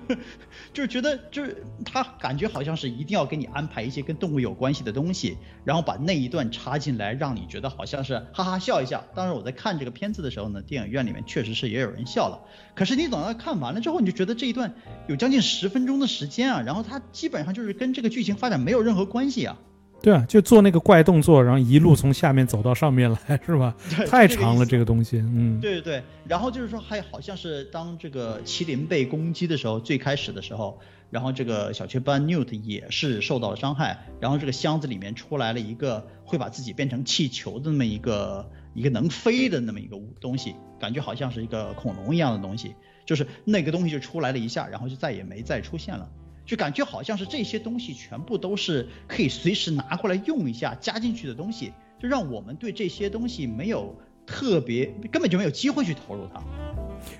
[0.72, 9.02] 就是觉得就是他感觉好像是一定要给你安排一些跟动物有关系的东西，然后把那一段插进来，让你觉得好像是哈哈笑一下。
[9.16, 12.40] 当时我在看这个片子的时候呢，电影院里面确实是也有人笑了。
[12.76, 14.72] 可是你等到看完了之后，你就觉得这一段
[15.08, 19.58] 有将近十分钟的时间啊，然后它基本上就是跟这个剧情发展没有任何关系啊。
[20.00, 23.74] 对啊，就做那个怪动作，然后一路从下面走到上面来， 是吧？
[24.08, 25.60] 太长了这个东西，嗯。
[25.60, 30.78] 对对对，然后就是说，还好像是当这个麒麟被攻击的时候，最开始的时候，
[31.10, 46.08] 然后这个小雀斑 Newt 也是受到了伤害，然后这个箱子里面出来了一个会把自己变成气球的那么一个一个能飞的那么一个东西，感觉好像是一个恐龙一样的东西，就是那个东西就出来了一下，然后就再也没再出现了。
[46.48, 56.42] 就感觉好像是这些东西全部都是可以随时拿过来用一下加进去的东西，就让我们对这些东西没有特别根本就没有机会去投入它。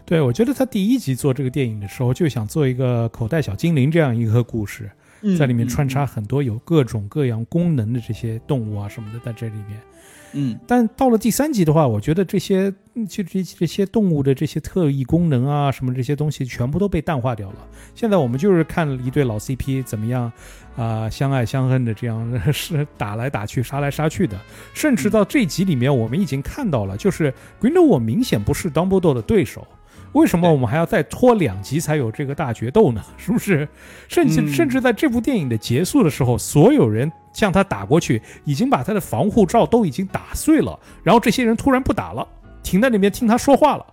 [0.07, 4.91] 对，我觉得他第一集做这个电影的时候就想做一个口袋小精灵这样一个故事，
[5.39, 9.79] 在里面穿插很多有各种各样功能的这些动物啊什么的在这里面。
[10.33, 12.71] 嗯，但到了第三集的话，我觉得这些
[13.09, 17.57] 就这这些动物的这些特异功能啊，什么这些东西全部都被淡化掉了。
[17.95, 20.31] 现在我们就是看一对老 CP 怎么样
[20.77, 24.39] 啊，相爱相恨的这样 是打来打去、杀来杀去的。
[24.75, 29.67] 甚至到这集里面，我们已经看到了，就是 Grindelwald 明显不是 Dumbledore 的对手。
[30.19, 33.03] 为什么我们还要再拖两集才有这个大决斗呢？
[33.17, 33.67] 是不是？
[34.09, 40.79] 甚至甚至在这部电影的结束的时候，所有人向他打过去，已经把他的防护罩都已经打碎了。
[41.03, 42.27] 然后这些人突然不打了，
[42.63, 43.87] 停在那边听他说话了。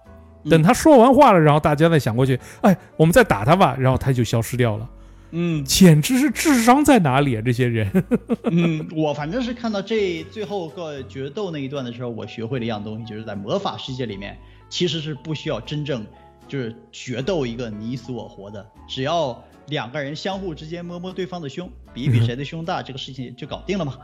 [0.49, 3.75] 等他说完话了，然后大家再想过去，哎，我们再打他吧。
[3.79, 4.89] 然后他就消失掉了。
[5.31, 7.41] 嗯，简直是智商在哪里啊？
[7.43, 7.91] 这些人。
[8.51, 14.37] 嗯，我反正是看到这最后个决斗那一段的时候，我学会了一样东西，就是在魔法世界里面。
[14.75, 16.05] 其实是不需要真正
[16.49, 23.97] 就是决斗一个你死我活的，只要两个人相互之间摸摸对方的胸，比一比谁的胸大，这个事情就搞定了嘛。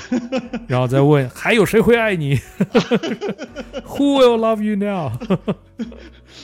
[0.68, 2.36] 然后再问还有谁会爱你？
[3.88, 5.12] Who will love you now？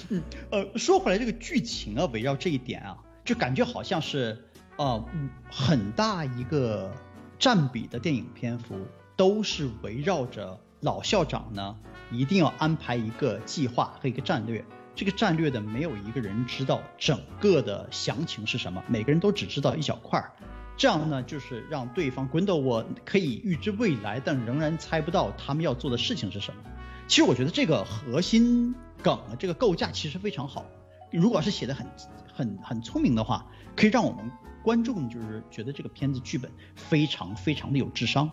[0.08, 4.42] 嗯，呃，说回来这个剧情啊，围绕这一点啊，就感觉好像是
[4.78, 5.04] 呃
[5.50, 6.90] 很大一个
[7.38, 8.78] 占比的电影篇幅
[9.14, 11.76] 都是围绕着老校长呢。
[12.10, 20.32] 一定要安排一个计划和一个战略，这个战略的没有一个人知道整个的详情是什么，每个人都只知道一小块儿，
[20.76, 26.62] 这样呢就是让对方 g r i n d e 我可以预知未来，但仍然猜不到他们要做的事情是什么。
[27.06, 30.64] 其实我觉得这个核心梗这个构架其实非常好，
[31.10, 31.86] 如果是写的很
[32.32, 34.30] 很很聪明的话，可以让我们
[34.62, 38.30] 观众就是觉得这个片子剧本非常非常的有智商。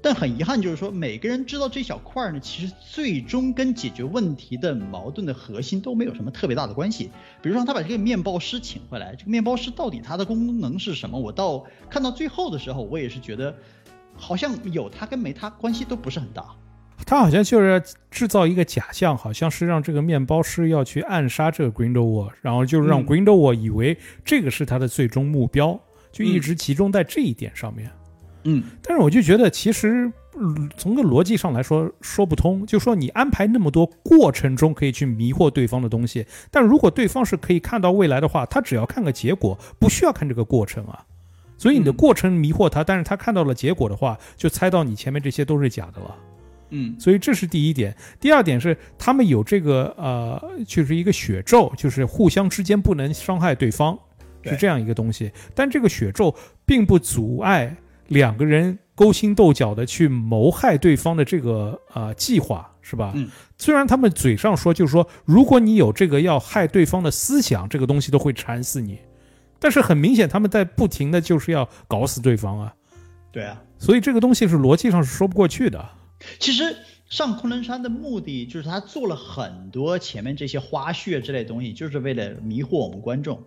[0.00, 7.10] 但很遗憾，就是说每个人知道这小块儿呢，其实最终跟解决问题的矛盾的核心都没有什么特别大的关系。
[7.42, 11.18] 比如说他把这个面包师请回来，这个面包师到底他的功能是什么？
[11.18, 13.54] 我到看到最后的时候，我也是觉得
[14.14, 16.44] 好像有他跟没他关系都不是很大。
[17.06, 25.80] 他好像就是制造一个假象，好像是让这个面包师要去暗杀这个 Grindelwald，然后就让 Grindelwald 以为这个是他的最终目标，
[26.12, 27.88] 就一直集中在这一点上面。
[27.88, 27.97] 嗯，
[28.82, 32.64] 但是我就觉得，其实嗯从个逻辑上来说说不通。
[32.66, 41.04] 就说你安排那么多过程中可以去迷惑对方的东西，但如果对方是可以看到未来的话，他只要看个结果，不需要看这个过程啊。
[41.56, 46.14] 所以你的过程迷惑他，但是他看到了结果的话，就猜到你前面这些都是假的了。
[46.70, 47.96] 嗯所以这是第一点。
[48.20, 53.98] 第二点是他们有这个呃，就是一个血咒，就是互相之间不能伤害对方，
[54.44, 55.32] 是这样一个东西。
[55.54, 56.32] 但这个血咒
[56.64, 57.74] 并不阻碍
[58.08, 63.12] 两个人勾心斗角的去谋害对方的这个呃计划，是吧？
[63.14, 63.28] 嗯。
[63.56, 68.98] 虽然他们嘴上说，就是说，如果你有这个要害对方的思想，这个东西都会缠死你。
[69.60, 72.74] 但是很明显，他们在不停的就是要搞死对方啊，
[73.32, 75.84] 对啊，所以这个东西是逻辑上是说不过去的。
[76.38, 76.76] 其实
[77.08, 83.42] 上昆仑山的目的就是他做了很多前面这些花絮之类的东西，就是为了迷惑我们观众。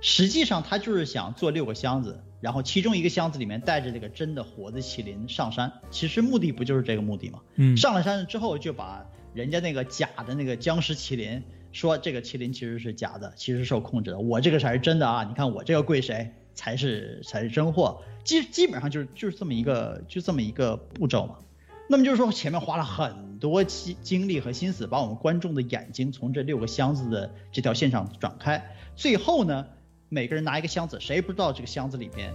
[0.00, 5.72] 实际上他就是想做六个箱子，然后其中一个箱子里面带着这个真的活的麒麟上山。
[5.90, 7.40] 其实目的不就是这个目的吗？
[7.56, 15.24] 嗯，上了山之后就把人家那个假的那个僵尸麒麟说这个麒麟其实是假的，其实是受控制的，我这个才是真的啊！
[15.24, 21.36] 你看我这个跪谁才是才是真货，基基本上就是就是这么一个就这么一个步骤嘛。
[21.88, 29.66] 那么就是说前面花了很多精精力和心思，把我们观众的眼睛从这六个箱子的这条线上转开，最后呢，
[30.08, 32.32] 每个人拿一个箱子，谁不知道这个箱子里面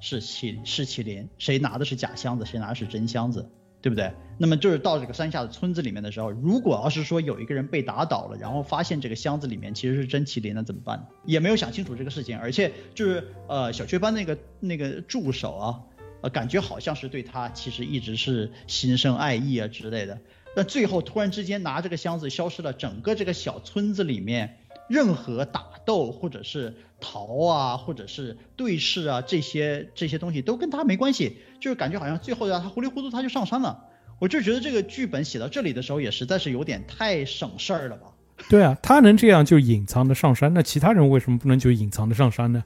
[0.00, 3.48] 是麒是麒麟，谁拿的是假箱子，谁拿的是真箱子，
[3.82, 4.10] 对不对？
[4.38, 11.06] 那么就是到这个山下的村子里面的时候，如果要是说有一个人被打倒了，然后发现这个箱子里面其实是真麒麟，那怎么办？
[11.24, 15.80] 也没有想清楚这个事情，而且就是呃小雀斑那个那个助手啊，
[16.22, 20.18] 呃感觉好像是对他其实一直是心生爱意啊之类的，
[20.54, 33.84] 但最后突然之间拿这个箱子消失了，整个这个小村子里面任何打斗或者是逃啊，或者是对视啊这些这些东西都跟他没关系，就是感觉好像最后让他糊里糊涂他就上山了。
[34.18, 38.06] 我就觉得这个剧本写到这里的时候，也实在是有点太省事儿了吧。
[38.48, 42.64] 对啊，他能这样就隐藏的上山，那其他人为什么不能就隐藏的上山呢？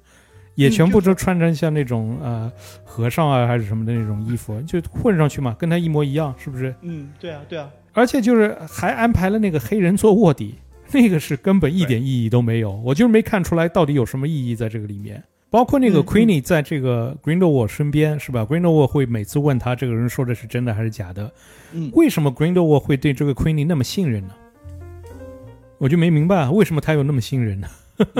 [0.57, 2.51] 也嗯全部都穿成像那种呃
[2.85, 6.75] 和尚啊还是什么的那种衣服，就混上去嘛，跟他一模一样，是不是？
[6.83, 10.57] 嗯，对啊，对啊，而且就是还安排了那个黑人做卧底，
[10.95, 15.23] 那个是根本一点意义都没有，我就是没看出来到底有什么意义在这个里面。
[15.49, 21.33] 包括那个 Queenie 在这个 Grindelwald 身边是吧？Grindelwald 会每次问他这个人说的是真的还是假的，
[21.73, 24.35] 嗯，为什么 Grindelwald 会对这个 Queenie 那么信任呢？
[25.79, 27.69] 我就没明白为什么他有那么信任呢？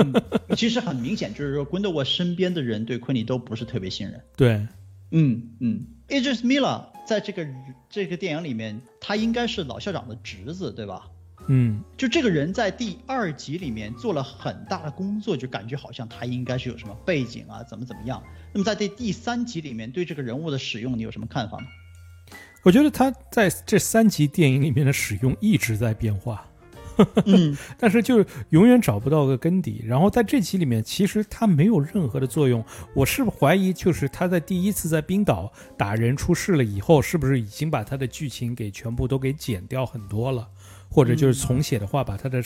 [0.57, 4.19] 其实很明显就是说，Grindelwald 身边的人对 Queenie 都不是特别信任。
[4.35, 4.67] 对，
[5.11, 7.47] 嗯嗯，Idris Mila 在这个
[7.89, 11.07] 这个电影里面，他应该是老校长的侄子，对吧？
[11.47, 18.21] 嗯，就这个人在第二集里面做了很大的工作，就感觉好像他应该是有什么背景啊，怎么怎么样。
[18.53, 21.65] 那么在这第三集里面对这个人物的使用，你有什么看法吗？
[22.63, 26.45] 我觉得他在这三集电影里面的使用一直在变化。
[27.25, 29.83] 嗯， 但是就永远找不到个根底。
[29.87, 32.63] 然后在这集里面，其实他没有任何的作用。
[32.93, 40.47] 我是怀疑，就是他在第一次在冰岛打人出事了以后，是不是已经把他的剧情给全部都给剪掉很多了，
[40.91, 42.43] 或者就是重写的话，把他的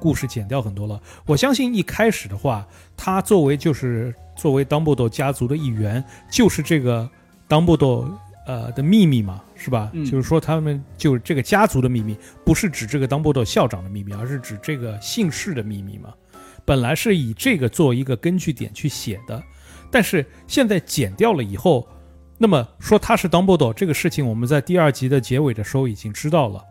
[0.00, 1.00] 故事剪掉很多了。
[1.26, 7.08] 我相信一开始的话，他作为就是作为 Dumbledore 家族的一员，就是这个
[7.48, 8.10] Dumbledore
[8.46, 9.90] 呃的秘密嘛，是吧？
[9.94, 16.12] 嗯就是说他们就是这个家族的秘密，不是指这个 Dumbledore 校长的秘密，而是指这个姓氏的秘密嘛。
[16.66, 19.42] 本来是以这个做一个根据点去写的，
[19.90, 21.86] 但是现在剪掉了以后，
[22.38, 26.64] 那么说他是 Dumbledore 这个事情，我们在第二集的结尾的时候已经知道了，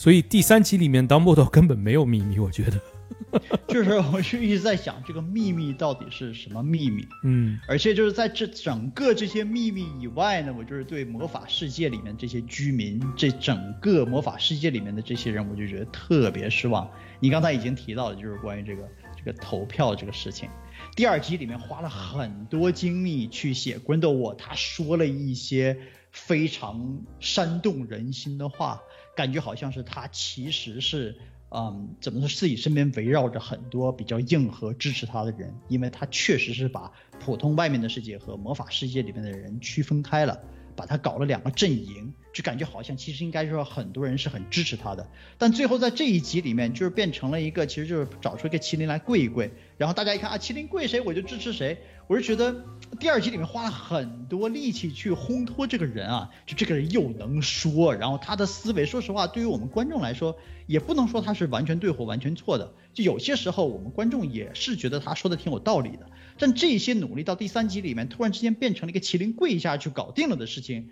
[0.00, 2.80] 所以第三集里面 Dumbledore 根本没有秘密，我觉得，
[3.68, 7.06] 就是我就一直在想这个秘密到底是什么秘密。
[7.22, 16.90] 嗯而且就是在这整个这些秘密以外呢，我就是对魔法世界里面这些居民，这整个魔法世界里面的这些人，我就觉得特别失望。
[17.20, 20.48] 你刚才已经提到了，就是关于这个这个投票这个事情。
[20.96, 25.76] 第二集里面花了很多精力去写 Grindelwald，他说了一些
[26.10, 28.80] 非常煽动人心的话，
[29.20, 31.14] 感觉好像是他其实是
[31.50, 40.40] 嗯，怎么说自己身边围绕着很多比较硬核支持他的人，因为他确实是把普通外面的世界和魔法世界里面的人区分开了，
[40.74, 45.08] 把他搞了两个阵营，就感觉好像其实应该说很多人是很支持他的，
[45.38, 52.64] 但最后在这一集里面就是变成了一个，其实就是找出一个麒麟来跪一跪，然后大家一看啊，麒麟跪谁我就支持谁，我是觉得
[52.98, 66.06] 第二集里面花了很多力气去烘托这个人啊，就这个人又能说，然后他的思维，说实话，对于我们观众来说，也不能说他是完全对或完全错的，就有些时候我们观众也是觉得他说的挺有道理的，
[66.38, 70.90] 但这些努力到第三集里面突然之间变成了一个麒麟跪一下就搞定了的事情，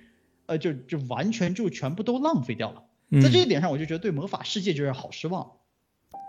[0.48, 2.82] 呃，就就完全就全部都浪费掉了。
[3.22, 5.46] 在这一点上，我就觉得对魔法世界就是好失望。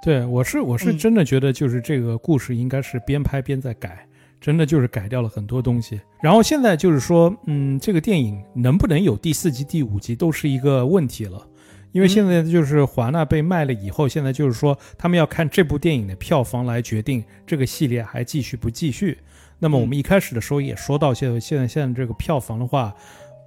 [0.04, 4.08] 对，我是我是真的觉得，就是这个故事应该是边拍边在改，
[4.42, 6.00] 真的就是改掉了很多东西。
[6.22, 11.46] 然后现在就是说，嗯，这个电影能不能有第四集、第五集都是一个问题了，
[11.94, 19.18] 因为现在就是华纳被卖了以后，现在就是说他们要看这部电影的票房来决定这个系列还继续不继续。
[19.60, 22.96] 那么我们一开始的时候也说到，现在现在现在这个票房的话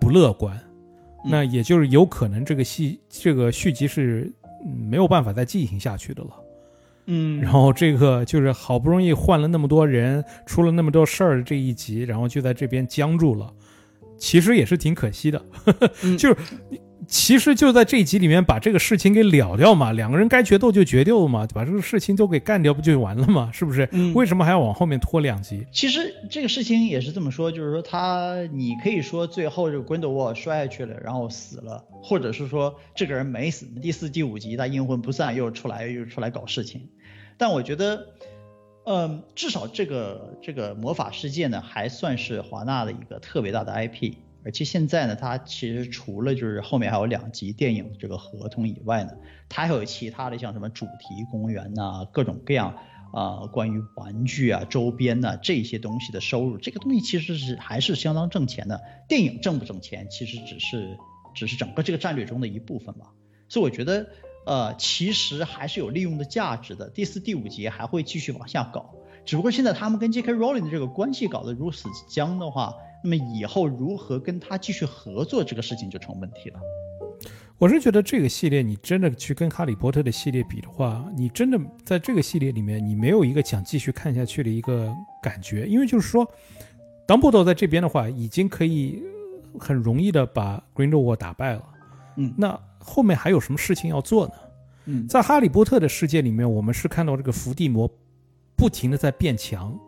[0.03, 0.61] 不乐观，
[1.25, 4.33] 那也就是有可能这个戏这个续集是
[4.91, 6.31] 没有办法再进行下去的了。
[7.07, 13.49] 嗯，然后这个就是好不容易换了那么多人，出了那么多事儿的这一集，然后就在这边僵住了，
[14.19, 15.41] 其实也是挺可惜的，
[16.19, 16.37] 就是
[17.13, 23.87] 其实就在这一集里面把这个事情给了掉嘛，两个人该决斗就决斗嘛，把这个事情都给干掉不就完了嘛，是不是？
[24.15, 25.67] 为什么还要往后面拖两集？
[25.71, 36.89] 其实这个事情也是这么说，就是说他你可以说最后这个 Grindelwald 摔下去了，然后死了，或者是说这个人没死，第四、第五集他阴魂不散又出来又出来搞事情。
[37.37, 38.07] 但我觉得，
[38.87, 49.13] 嗯，至少这个这个魔法世界呢，还算是华纳的一个特别大的 IP，而且现在呢，它其实除了就是后面还有两集电影这个合同以外呢，
[49.49, 52.77] 它还有其他的像什么主题公园呐，各种各样
[53.13, 58.81] 啊，关于玩具啊、周边呐这些东西的收入，这个东西其实是还是相当挣钱的。
[59.09, 60.99] 电影挣不挣钱，其实只是
[61.35, 63.13] 只是整个这个战略中的一部分吧。
[63.49, 64.07] 所以我觉得。
[64.45, 66.91] 呃，其实还是有利用的价值的。
[66.91, 68.93] 第四、第五集还会继续往下搞，
[69.25, 70.33] 只不过现在他们跟 J.K.
[70.33, 76.61] Rowling 的这个关系搞得如此僵的话，那么以后如何跟他继续合作这个事情就成问题了。
[77.59, 84.93] 我是觉得这个系列你真的去跟哈利波特的系列比的话，你真的在这个系列里面你没有一个想继续看下去的一个
[85.23, 86.29] 感觉，因为就是说
[87.07, 89.03] ，Dumbledore 在这边的话已经可以
[89.59, 91.65] 很容易的把 Grindelwald 打败了。
[92.17, 92.59] 嗯，那。
[92.85, 94.33] 后面还有什么事情要做呢？
[94.87, 97.89] 嗯，在哈利波特的世界里面，我们是看到这个伏地魔
[98.57, 99.79] 不停的在变强，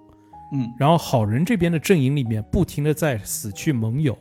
[0.55, 4.17] 嗯，然后好人这边的阵营里面不停的在死去盟友，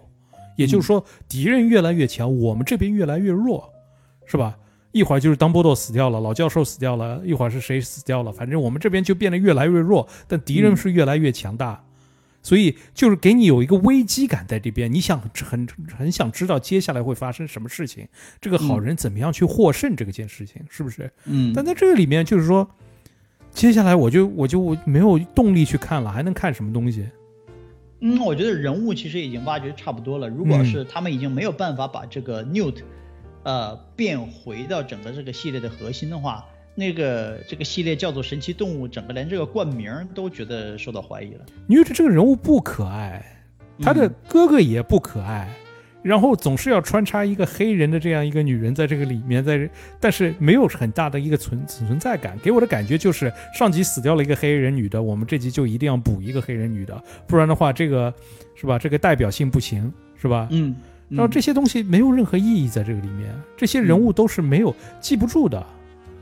[0.57, 3.71] 也就是说敌人越来越强，我们这边越来越弱，
[4.25, 4.57] 是吧？
[4.91, 11.83] 一会儿就是当波多死掉了，老教授死掉了，一会儿是谁死掉了，反正我们这边就变得越来越弱，但敌人是越来越强大。
[12.45, 15.65] 所以就是给你有一个危机感在这边，你想很
[15.97, 18.05] 很想知道接下来会发生什么事情，
[18.41, 21.09] 这个好人怎么样去获胜这个件事情是不是？
[21.23, 21.53] 嗯。
[21.55, 22.69] 但在这个里面就是说，
[23.53, 27.07] 接下来我就我就没有动力去看了，还能看什么东西？
[28.01, 30.27] 嗯，我觉得人物其实已经挖掘差不多了。
[30.27, 32.81] 如果是他们已经没有办法把这个 Newt，
[33.43, 36.45] 呃，变回到整个这个系列的核心的话。
[36.75, 41.45] 那个这个系列叫做神奇动物，整个连这个冠名都觉得受到怀疑了。
[41.67, 43.23] 因为这个人物不可爱，
[43.79, 45.47] 他的哥哥也不可爱，
[46.03, 58.13] 然后总是要穿插一个黑人的这样一个女人在这个里面，在但是没有很大的一个存存在感，给我的感觉就是上集死掉了一个黑人女的，我们这集就一定要补一个黑人女的，不然的话这个
[58.53, 58.77] 是吧？
[58.77, 59.91] 这个代表性不行，
[60.21, 60.47] 是吧？
[60.51, 60.75] 嗯，
[61.07, 65.65] 然后这些东西没有任何意义在这个里面，这些人物都是没有记不住的。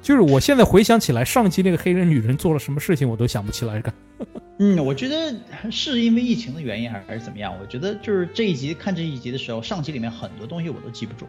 [0.02, 3.82] 就是我现在回想起来，上期那个黑人女人做了什么事情，我都想不起来。
[4.60, 5.34] 嗯，我觉得
[5.72, 7.54] 是因为疫情的原因，还是还是怎么样？
[7.62, 11.26] 我觉得就是这一集看这一集的时候，上集里面很多东西我都记不住。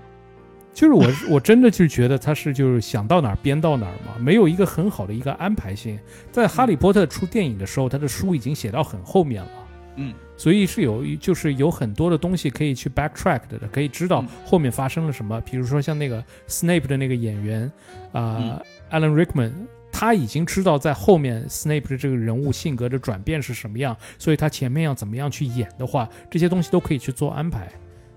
[0.75, 5.99] 就是我我真的就觉得他是就是想到哪儿编到哪儿嘛，没有一个很好的一个安排性。
[6.31, 9.51] 在《哈利波特》出电影的时候，他的书已经写到很后面了。
[9.97, 10.15] 嗯。
[10.43, 15.41] 所以是有，就是有很多的东西可以去 backtrack 的，可以知道后面发生了什么。
[15.43, 17.71] 比如说像那个 Snape 的那个演员，
[18.11, 19.53] 啊，Alan Rickman，
[19.93, 27.71] 他已经知道在后面 Snape 的这个人物性格的转变是什么样，所以他前面要怎么样去演的话，这些东西都可以去做安排。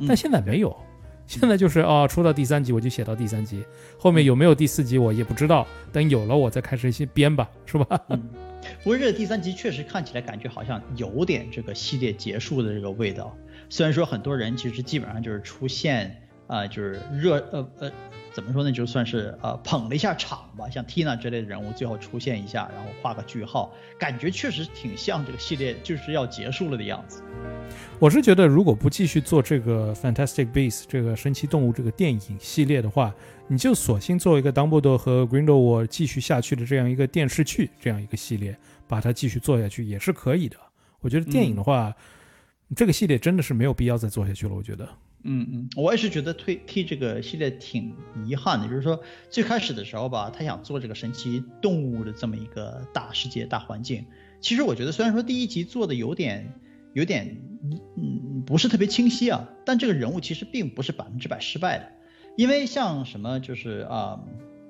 [0.08, 0.76] 但现在没有，
[1.28, 3.64] 现在就是哦，出到第三集我就写到第三集，
[4.00, 8.02] 后面有没有第四集我也不知道，等有了我再开始先编吧，是吧？
[8.86, 13.36] 不过这第三集确实看起来感觉好像有点这个系列结束的这个味道。
[13.68, 17.92] 虽然说很多人其实基本上就是出现啊，就是热呃呃，
[18.32, 27.24] 怎么说呢，就算是呃捧了一下场吧，像 Tina 之类的人物最后出现一下，然后画个句号，感觉确实挺像这个系列就是要结束了的样子。
[27.98, 33.12] 我是觉得，如果不继续做这个 Fantastic Beasts 这个神奇动物这个电影系列的话，
[33.48, 38.56] 你就索性做一个 Dumbledore 和 Grindelwald 继续下去的这样一个电视剧，这样一个系列，
[38.88, 40.58] 把它继续做下去也是可以的。
[41.02, 41.96] 我觉得电影的话，
[42.76, 44.54] 这个系列真的是没有必要再做下去了。
[44.56, 44.88] 我觉得，
[45.24, 47.94] 嗯嗯，我也是觉得推替这个系列挺
[48.26, 48.68] 遗憾的。
[48.68, 54.06] 就是说最开始的时候吧，他想做这个神奇动物的这么一个大世界、大环境。
[54.42, 56.54] 其实我觉得，虽然说第一集做的有点。
[56.96, 57.42] 有点，
[57.98, 59.50] 嗯，不是特别清晰啊。
[59.66, 61.92] 但这个人物其实并不是百分之百失败的，
[62.38, 64.18] 因为像什么就是啊，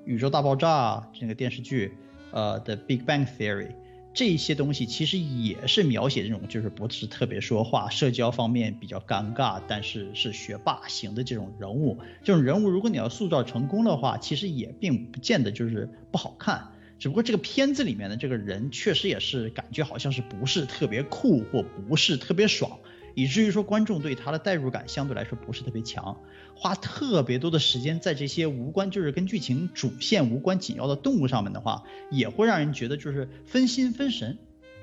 [0.04, 1.96] 宇宙大爆炸这个电视剧，
[2.32, 3.68] 呃的 Big Bang Theory。
[4.16, 11.98] 这些东西其实也是描写这种就是不是特别说话、社交方面比较尴尬，但是是学霸型的这种人物。
[12.24, 16.66] 这种人物如果你要塑造成功的话，其实也并不见得就是不好看。
[16.98, 22.78] 只不过这个片子里面的这个人确实也是感觉好像是不是特别酷或不是特别爽。
[23.16, 26.14] 以至于说观众对他的代入感相对来说不是特别强，
[26.54, 34.36] 花特别多的时间在这些无关就是跟剧情主线无关紧要的动物上面的话，也会让人觉得就是分心分神，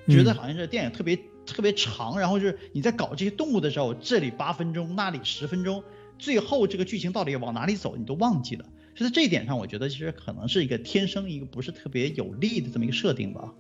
[0.08, 1.16] 觉得好像是电影特别
[1.46, 5.84] 特别长，然后就是你在搞这些动物的时候，这里八分钟，那里十分钟，
[6.18, 8.66] 最后这个剧情到底往哪里走，你都忘记了。
[8.96, 13.54] 所以在这一点上，我觉得其实可能是一个天生一个不是特别有利的这么一个设定吧。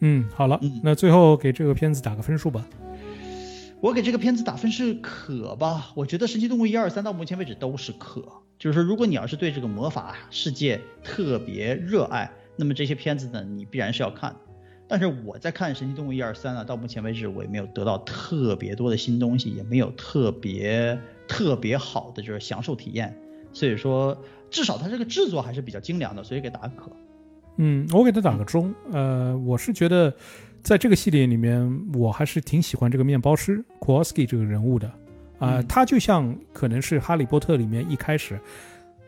[0.00, 2.68] 嗯，好了，那最后给这个片子打个分数吧。
[3.84, 5.92] 我给这个片子打分是可吧？
[5.94, 8.22] 我觉得《神奇动物》一二三到目前为止都是可。
[8.58, 14.34] 就是说，如果你要是对这个魔法世界特别热爱，那么这些片子呢，你必然是要看。
[14.88, 23.14] 但是我在看《神奇动物》一二三啊，到目前为止我也没有得到特别多的新东西，也没有特别特别好的就是享受体验。
[23.52, 24.16] 所以说，
[24.50, 26.90] 至少它这个制作还是比较精良的，所以给打个可。
[27.58, 28.74] 嗯，我给它打个中。
[28.90, 30.14] 呃，我是觉得。
[30.64, 34.90] 在这个系列里面，我还是挺喜欢这个面包师 Kowalski 这个人物的，
[35.38, 38.40] 啊，他就像可能是《哈利波特》里面一开始，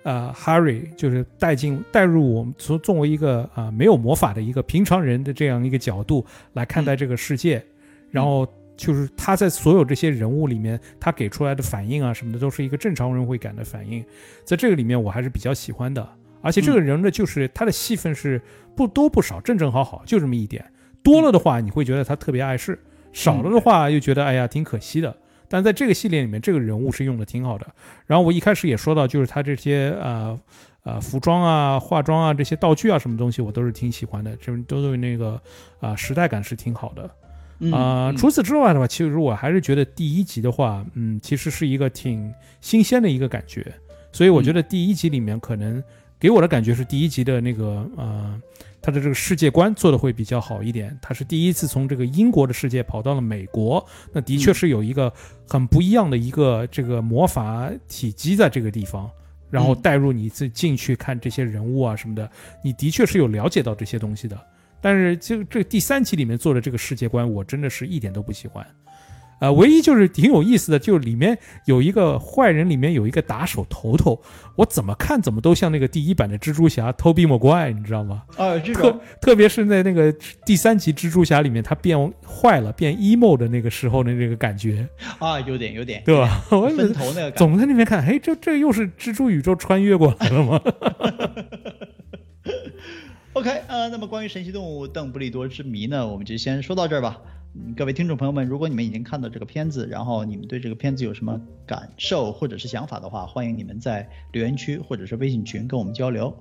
[0.03, 7.65] 呃，Harry 就是带进带入我们从作为一个啊没有魔法的一个平常人的这样一个角度来看待这个世界，
[8.11, 8.47] 然后
[8.77, 14.05] 就是他在所有这些人物里面，他给出来的反应啊什么的，都是一个正常人会感的反应，
[14.45, 16.07] 在这个里面我还是比较喜欢的，
[16.43, 18.43] 而且这个人呢，就是他的戏份是
[18.77, 20.63] 不多不少，正正好好，就这么一点。
[21.07, 22.75] 多了的话，你会觉得他特别碍事；
[23.13, 25.17] 少了的话，又觉得哎呀挺可惜的。
[25.49, 27.65] 但在这个系列里面，这个人物是用的挺好的。
[28.07, 30.37] 然后我一开始也说到，就是他这些呃
[30.83, 35.41] 呃服装啊、化妆啊、这些道具啊什么东西，我都是挺喜欢的，就是都对那个
[35.79, 37.09] 啊时代感是挺好的。
[37.71, 43.73] 啊，除此之外的话，其实我还是觉得第一集的话，嗯，其实是一个挺新鲜的一个感觉。
[44.11, 45.81] 所以我觉得第一集里面可能
[46.19, 48.43] 给我的感觉是第一集的那个呃。
[48.87, 50.97] 他的这个世界观做的会比较好一点。
[51.03, 55.12] 他是第一次从这个英国的世界跑到了美国，那的确是有一个
[55.49, 59.11] 很不一样的一个这个魔法体积在这个地方。
[59.51, 62.30] 然后带入你自进去看这些人物啊什么的，
[62.62, 64.39] 你的确是有了解到这些东西的。
[64.80, 68.64] 但是就这第三集里面做的这个世界观，我真的是一点都不喜欢。
[69.41, 74.20] 呃，唯一就是挺有意思的，就里面有一个坏人，里面有一个打手头头，
[74.57, 78.22] 我怎么看怎么都像那个第一版的蜘蛛侠 Toby Maguire，你知道吗？
[78.37, 80.11] 啊，这特特别是在那个
[80.45, 86.43] 第三集蜘蛛侠里面，他变坏了，变 emo 的那个时候的那个感觉啊，有点有点，对吧？
[86.49, 90.61] 分头那个，总在那边看，哎，这这又是蜘蛛宇宙穿越过来了吗
[93.37, 97.20] ？OK，呃，那么关于神奇动物邓布利多之谜呢，我们就先说到这儿吧。
[97.76, 106.34] 各位听众朋友们，如果你们已经看到这个片子，然后你们对这个片子有什么感受或者是想法的话，欢迎你们在留言区或者是微信群跟我们交流。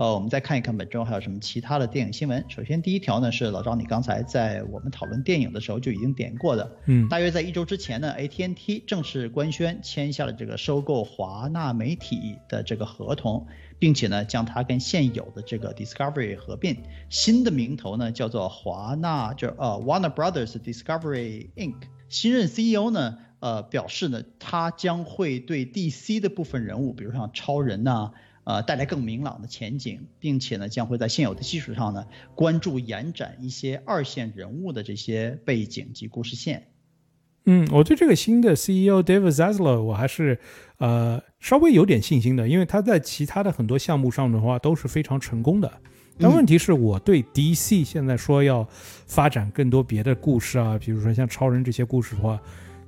[0.00, 2.42] 呃，我们再看一看本周还有什么其他的电影新闻。
[2.48, 13.46] 首先第一条呢是老张，你刚才在我们讨论电影的时候就已经点过的，嗯，大约在一周之前呢，AT&T 正式官宣签下了这个收购华纳媒体的这个合同。
[13.78, 21.74] 并且呢，将它跟现有的这个 Discovery 合并，新的名头呢叫做华纳，就呃 Warner Brothers Discovery Inc。
[22.10, 28.10] 新任 CEO 呢，呃表示呢，他将会对 DC 的部分人物，比如像超人呐，
[28.44, 36.68] 呃带来更明朗的前景，并且呢，将会在现有的基础上呢，关注延展一些二线人物的这些背景及故事线。
[37.46, 40.38] 嗯，我对这个新的 CEO David Zaslav 我还是
[40.76, 45.72] 呃稍微有点信心的，因为他在其他的很多项目上的话都是非常成功的。
[46.18, 48.68] 但问题是我对 DC 现在说要
[49.06, 52.38] 发展更多别的故事啊，比如说像超人这些故事的话，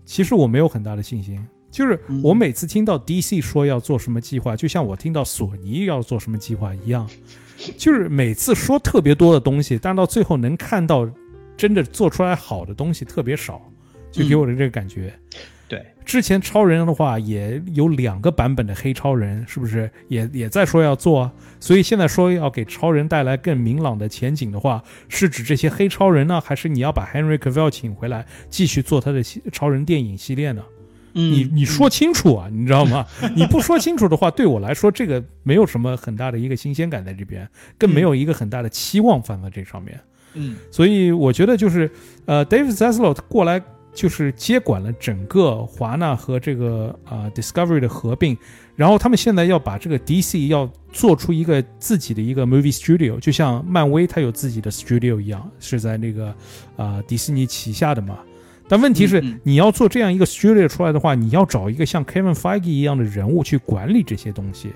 [0.05, 1.43] 其实我没有很大的信心。
[1.73, 7.09] 就是我每次听到 DC 说要做什么计划，就像我听到索尼要做什么计划一样，
[7.77, 11.11] 就是每次说特别多的东西，但到最后能看到
[11.57, 13.61] 真的做出来好的东西特别少。
[14.11, 15.11] 就给我的这个感觉，
[15.67, 21.33] 对，之前超人的话也有两个版本的黑超人，是不是也也在说要做？
[21.59, 30.63] 所以现在说要给超人带来更明朗的前景的话，是指这些黑超人呢，还是你要把 Henry Cavill 请回来继续做他的超人电影系列呢？
[31.13, 33.07] 你你说清楚啊，你知道吗？
[33.37, 37.49] 你不说清楚的话，对我来说这个没有什么很大的一个新鲜感在这边，
[37.79, 40.01] 更没有一个很大的期望放在这上面。
[40.35, 41.91] 嗯，所以我觉得就是
[42.27, 43.63] 呃，David Zaslav 过来。
[43.95, 48.35] 就是接管了整个华纳和这个啊 Discovery 的合并，
[48.75, 56.35] 然后他们现在要把这个 DC 要做出一个自己的一个 movie studio，就像漫威它有自己的 studio 一样，是在那个
[56.79, 58.19] 啊迪士尼旗下的嘛。
[58.69, 64.73] 但问题是，你要做这样一个 studio 出来的话，你要找一个像 Kevin Feige 一样的人物去管理这些东西。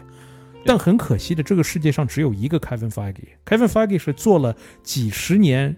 [0.65, 3.15] 但很可惜的，这个世界上只有一个 Kevin Feige。
[3.45, 5.77] Kevin Feige 是做了几十年，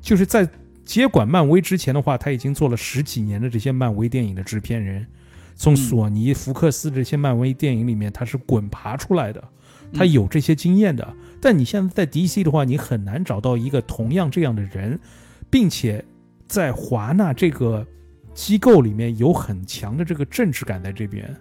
[0.00, 0.48] 就是在。
[0.88, 5.06] 接管漫威之前的话，他已经做了十几年的这些漫威电影的制片人，
[5.54, 9.44] 从索尼、福克斯这些漫威电影里面，他是滚爬出来的，
[9.92, 11.06] 他有这些经验的。
[11.42, 14.98] 但你现在在 DC 的话，你很难找到一个同样这样的人，
[15.50, 16.02] 并且
[16.48, 17.86] 在华纳这个
[18.34, 21.32] 机构里面有很强的这个政治感在这边。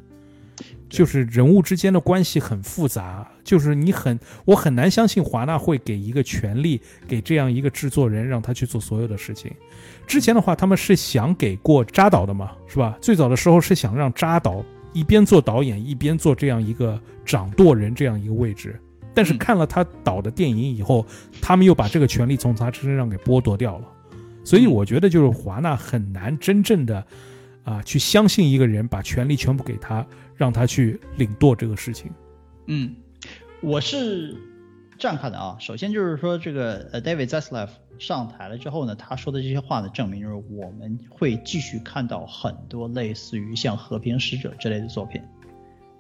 [0.89, 9.51] 就是人物之间的关系很复杂，就是你很我很难相信华纳会给一个权利给这样一个制作人，让他去做所有的事情。
[10.08, 12.97] 之前的话，他们是想给过扎导的嘛，是吧？
[13.01, 18.80] 最早的时候是想让扎导一边做导演，一边做这样一个掌舵人这样一个位置。
[19.14, 21.05] 但是看了他导的电影以后，
[21.41, 23.86] 他们又把这个权利从他身上给剥夺掉了。
[24.48, 27.06] 所以我觉得，就是华纳很难真正的
[27.66, 30.06] 啊去相信一个人，把权力全部给他。
[30.38, 32.12] 让他去领舵这个事情，
[32.68, 32.95] 嗯，
[33.60, 34.38] 我是
[35.00, 35.58] 这样看的啊。
[35.60, 45.20] 首先就是说，这个呃，David Zaslav 上台了之后呢，他说的这些话呢，证明就是我们会继续看到很多类似于像《和平使者》之类的作品，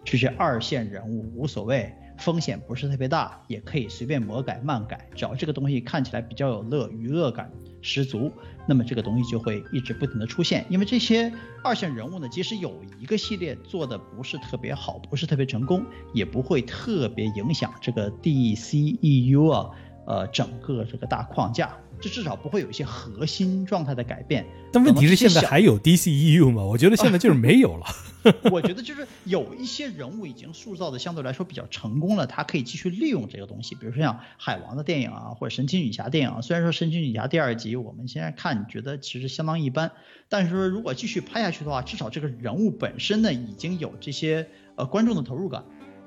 [0.05, 7.51] 这些二线人物无所谓，风险不是特别大，也可以随便魔改漫改，只要这个东西看起来比较有乐，娱乐感。
[7.87, 8.31] 十足，
[8.67, 11.31] 那么这个东西就会一直不停的出现，因为这些
[11.63, 19.69] 二线人物呢，即使有一个系列做的不是特别好，不是特别成功，也不会特别影响这个 DCEU 啊，
[20.05, 21.75] 呃，整个这个大框架。
[21.99, 24.45] 这至少不会有一些核心状态的改变。
[24.71, 26.63] 但问题是现在还有 DCEU 吗？
[26.63, 27.85] 我觉得现在就是没有了。
[28.51, 33.73] 我觉得就是有一些人物已经塑造的相对来说比较成功了，他可以继续利用这个东西。
[33.75, 36.41] 比如说像海王的电影啊，或者神奇女侠电影啊。
[36.41, 39.91] 虽然说神奇女侠第二集我们现在看觉得其实相当一般，
[40.27, 45.63] 但是说如果继续拍下去的话，至少这个人物本身呢已经有这些呃观众的投入感，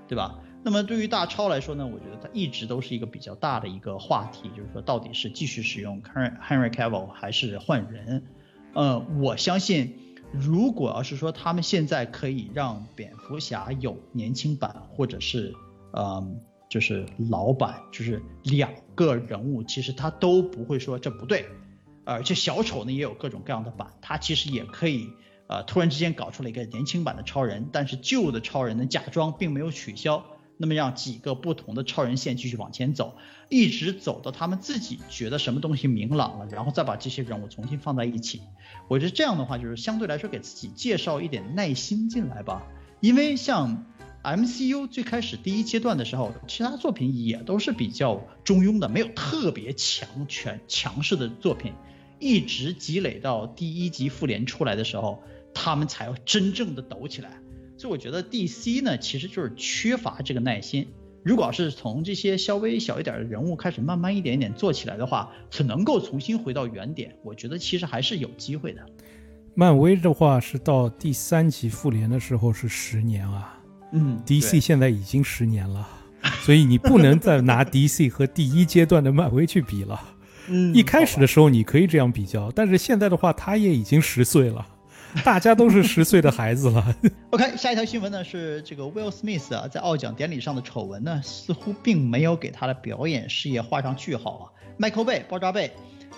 [0.07, 0.39] 对吧？
[0.63, 8.27] 那么对于大超来说呢，我觉得它一直都是一个比较大的一个话题，就是说到底是继续使用 Henry Cavill 还是换人？
[8.75, 9.97] 呃，我相信，
[10.33, 15.55] 如果要是说他们现在可以让蝙蝠侠有年轻版，或者是
[15.93, 16.23] 呃
[16.69, 21.47] 就是老版，就是两个人物，其实他都不会说这不对。
[22.05, 25.09] 而且小丑呢也有各种各样的版，他其实也可以
[25.47, 30.23] 呃突然之间搞出了一个年轻版的超人，但是旧的超人的假装并没有取消。
[30.63, 33.17] 那么让几个不同的超人线继续往前走，
[33.49, 38.43] 一直走到他们自己觉得什么东西明朗了，然后再把这些人物重新放在一起。
[38.87, 42.63] 我觉得这样的话，就是相对来说给自己介绍一点耐心进来吧。
[43.01, 43.87] 因为像
[44.23, 51.73] MCU 最开始第一阶段的时候，其他作品也都是比较中庸的，没有特别强权强势的作品，
[52.19, 55.23] 一直积累到第一集复联出来的时候，
[55.55, 57.31] 他们才真正的抖起来。
[57.81, 60.87] 所以我觉得 DC 呢，其实就是缺乏这个耐心。
[61.23, 67.17] 如果要是从这些稍微小一点的人物开始，慢慢一点一点做起来的话，是能够重新回到原点。
[67.25, 68.83] 我觉得其实还是有机会的。
[69.55, 73.59] 漫威的话是到第三集复联的时候是十年啊，
[73.93, 75.89] 嗯，DC 现在已经十年了，
[76.43, 79.99] 所以你不能再拿 DC 和第一阶段的漫威去比了。
[80.49, 84.67] 嗯，一开始的时候你可以这样比较，但是现在的话，他也已经十岁了。
[85.25, 86.95] 大家都是十岁的孩子了。
[87.31, 94.45] OK，下一条新闻呢是这个 Will Smith 啊，在奥奖典礼上的丑闻呢，似乎并没有给他的表演事业画上句号啊。
[94.79, 95.73] Michael Bay 爆炸贝，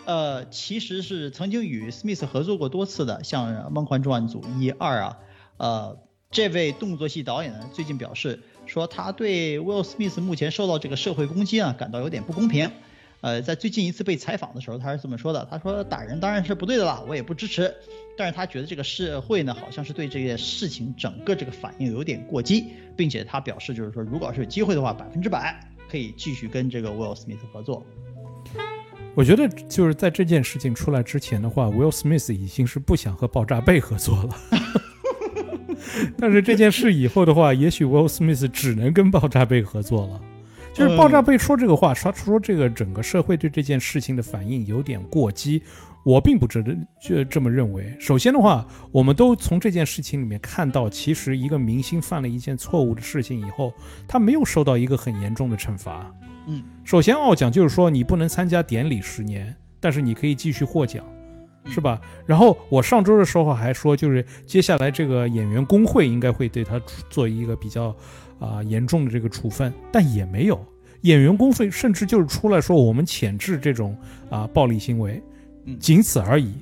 [0.05, 5.18] 呃，其实是曾经与 Smith 合作过多次的，像《梦幻重案组》一二啊，
[5.57, 5.99] 呃，
[6.30, 12.70] 这位动作戏导演呢，最近表示说他对 Will Smith 目前受到这个社会攻击啊，感到有点不公平。
[13.20, 17.72] 呃，在最近一次被采访的时候，他是这么说的：“他说打人当然是不对的啦，我也不支持。
[18.17, 25.59] 但是他觉得这个社会呢，好像是对这件事情整个这个反应有点过激，并且他表示就是说，如果是有机会的话，百分之百
[25.91, 27.85] 可以继续跟这个 Will Smith 合作。
[29.15, 34.37] 我觉得就是在这件事情出来之前的话，Will Smith 已经是不想和爆炸贝合作了。
[36.19, 40.21] 但是这件事以后的话，也许 Will Smith 只能跟爆炸贝合作了。”
[40.73, 45.63] 就是爆炸贝说这个话，说说这个整个社会对这件事情的反应有点过激，
[46.05, 47.97] 我并不值得就这么认为。
[47.99, 53.73] 首先的话，我们都从这件事情里面看到，其实一个明星犯了一件错误的事情以后，
[54.09, 56.13] 他没有受到一个很严重的惩罚。
[56.47, 61.05] 嗯，首先奥奖就是说你不能参加典礼十年，但是你可以继续获奖，
[61.67, 62.01] 是吧？
[62.27, 67.95] 然后我上周的时候还说，就是接下来这个演员工会应该会对他做一个比较
[68.41, 70.61] 啊严重的这个处分，但也没有。
[71.03, 73.97] 演员工会甚至就是出来说我们谴制这种
[74.31, 75.23] 啊暴力行为，
[75.79, 76.53] 仅此而已，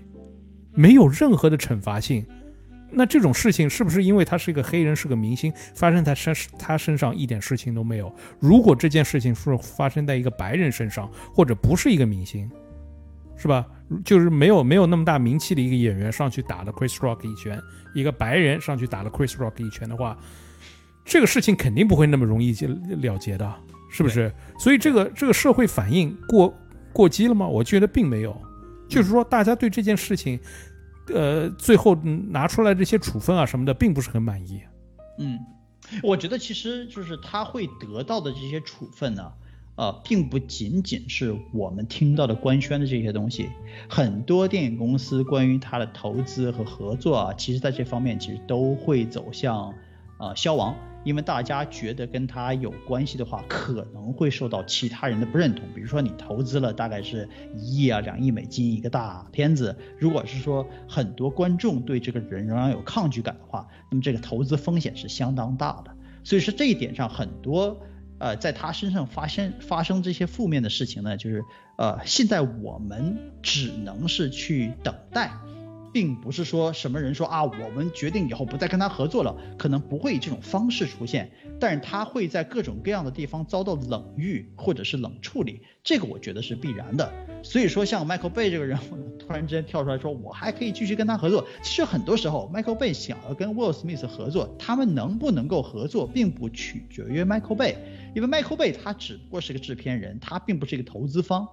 [0.73, 2.25] 没有任何的惩罚性。
[2.93, 8.13] 那这种事情是不是因为他是一个黑人，是个明星，发生在身他身上一点事情都没有？
[8.41, 12.51] 如果这件事情是发生在一个白人身上，或者不是一个明星，
[13.37, 13.65] 是吧？
[14.05, 17.61] 就是没有没有那么大名气的一个演员上去打了 Chris Rock 一拳，
[17.95, 20.19] 一个白人上去打了 Chris Rock 一拳的话，
[21.05, 22.53] 这个事情肯定不会那么容易
[23.01, 23.55] 了结的，
[23.89, 24.33] 是不是？
[24.59, 26.53] 所以这个这个社会反应过
[26.93, 27.47] 过激了吗？
[27.47, 28.37] 我觉得并没有，
[28.91, 30.39] 就是说大家对这件事情。
[31.13, 34.61] 呃，最后拿出来这些处分啊什么的，并不是很满意。
[35.19, 35.41] 嗯，
[36.05, 39.33] 我觉得其实就是他会得到的这些处分呢，
[39.75, 43.49] 呃，并不仅仅是我们听到的官宣的这些东西，
[43.89, 49.75] 很多电影公司关于他的投资和合作啊，其实在这方面其实都会走向
[50.21, 50.77] 呃消亡。
[51.03, 55.67] 因为大家觉得跟他有关系的话，可能会受到其他人的不认同。
[55.75, 65.91] 比如说你投资了大概是一亿啊两亿美金一个大片子，如果是说很多观众对这个人仍然有抗拒感的话，那么这个投资风险是相当大的。
[66.23, 67.81] 所以说这一点上，很多
[68.19, 71.43] 呃在他身上发生发生这些负面的事情呢，就是
[71.79, 75.31] 呃现在我们只能是去等待。
[75.93, 87.13] 并不是说什么人说啊，我们决定以后不再跟他合作了，可能不会以这种方式出现，但是他会在各种各样的地方遭到冷遇或者是冷处理，这个我觉得是必然的。
[87.43, 88.79] 所以说像 Michael Bay 这个人
[89.19, 97.75] 突然之间跳出来说我还可以继续跟他合作，其实很多时候 Michael Bay 想要跟 Will Smith 合作，他们能不能够合作，并不取决于 Michael Bay，
[98.15, 101.49] 因为 Michael Bay 他只不过是个制片人，他并不是一个投资方。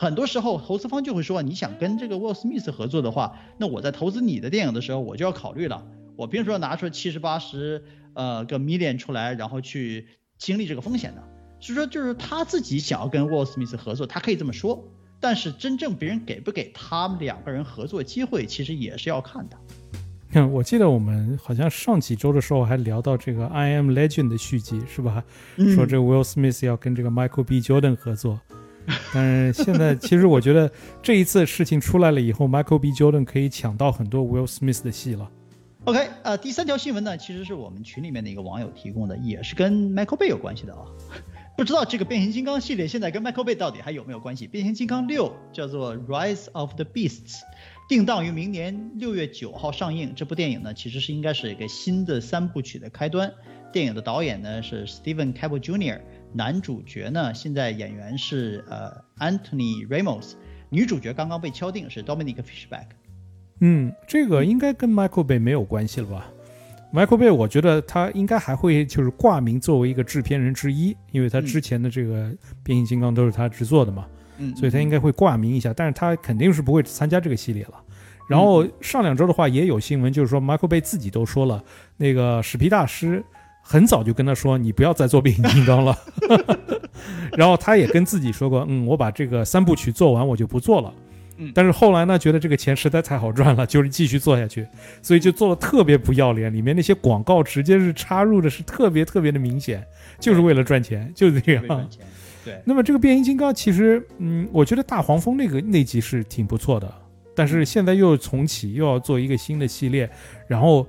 [0.00, 5.86] 很多时候，投资方就会说，你想跟这个 Will Smith 合作的话，那我在投资你的电影的时候，我就要考虑了。
[6.16, 7.84] 我凭什么拿出七十八十
[8.14, 10.06] 呃个 million 出来，然后去
[10.38, 11.20] 经历这个风险呢？
[11.60, 14.82] 所以说，就是他自己想要跟 Will Smith 合作，他可以这么说。
[15.20, 20.46] 但是真正别人给不给他们两个人合作机会，其实也是要看的。
[20.46, 25.22] 我记得我们好像上几周的时候还聊到这个 I Am Legend 的续集，是吧？
[25.74, 28.40] 说这个 Will Smith 要跟这个 Michael B Jordan 合作。
[29.14, 30.70] 但是现在，其实我觉得
[31.02, 32.90] 这一次事情出来了以后，Michael B.
[32.92, 35.30] Jordan 可以抢到很多 Will Smith 的戏了。
[35.84, 40.84] OK，呃，第三条新闻呢，其实是我们群里面的一个网友提供的，也是跟 Michael Bay 有关系的啊。
[41.56, 44.46] 不知道这个变形金刚系列现在跟 Michael Bay 到底还有没有关系？
[44.46, 47.40] 变形金刚六叫做 Rise of the Beasts，
[47.88, 50.14] 定档于明年六月九号上映。
[50.14, 53.30] 这部电影呢，其实是应该是一个新的三部曲的开端。
[53.72, 56.00] 电影的导演呢是 Steven Caple Jr。
[56.32, 60.34] 男主角呢，现在演员是呃 Anthony Ramos，
[60.68, 62.86] 女主角刚刚被敲定是 Dominic Fishback。
[63.60, 66.30] 嗯，这个应该跟 Michael Bay 没有关系了吧
[66.92, 72.30] ？Michael Bay 我觉得他应该还会就是挂名作为一个制片人之一，因为他之前的这个
[72.62, 74.06] 变形金刚都是他制作的嘛，
[74.38, 77.74] 嗯，所以他应该会挂名一下，但是他肯定是不会参加这个系列了。
[78.28, 81.62] 然后上两周的话也有新闻，就是说 Michael Bay 自己都说了，
[81.96, 83.24] 那个史皮大师。
[83.70, 85.96] 很早就跟他说，你不要再做变形金刚了。
[87.38, 90.92] 然后他也跟自己说过，嗯，我把这个三部曲做完，我就不做了。
[91.36, 94.66] 嗯，但是后来呢，觉得这个钱实在太好赚了，就是继续做下去，
[95.02, 99.86] 所以就做的特别不要脸，里面那些广告直接是插入的是特别特别的明显，
[100.18, 101.64] 就是为了赚钱，就是这样。
[102.44, 102.60] 对。
[102.64, 106.92] 那么这个变形金刚其实，嗯，我觉得大黄蜂那个那集是挺不错的，
[107.36, 110.10] 但是现在又重启，又要做一个新的系列，
[110.48, 110.84] 然后。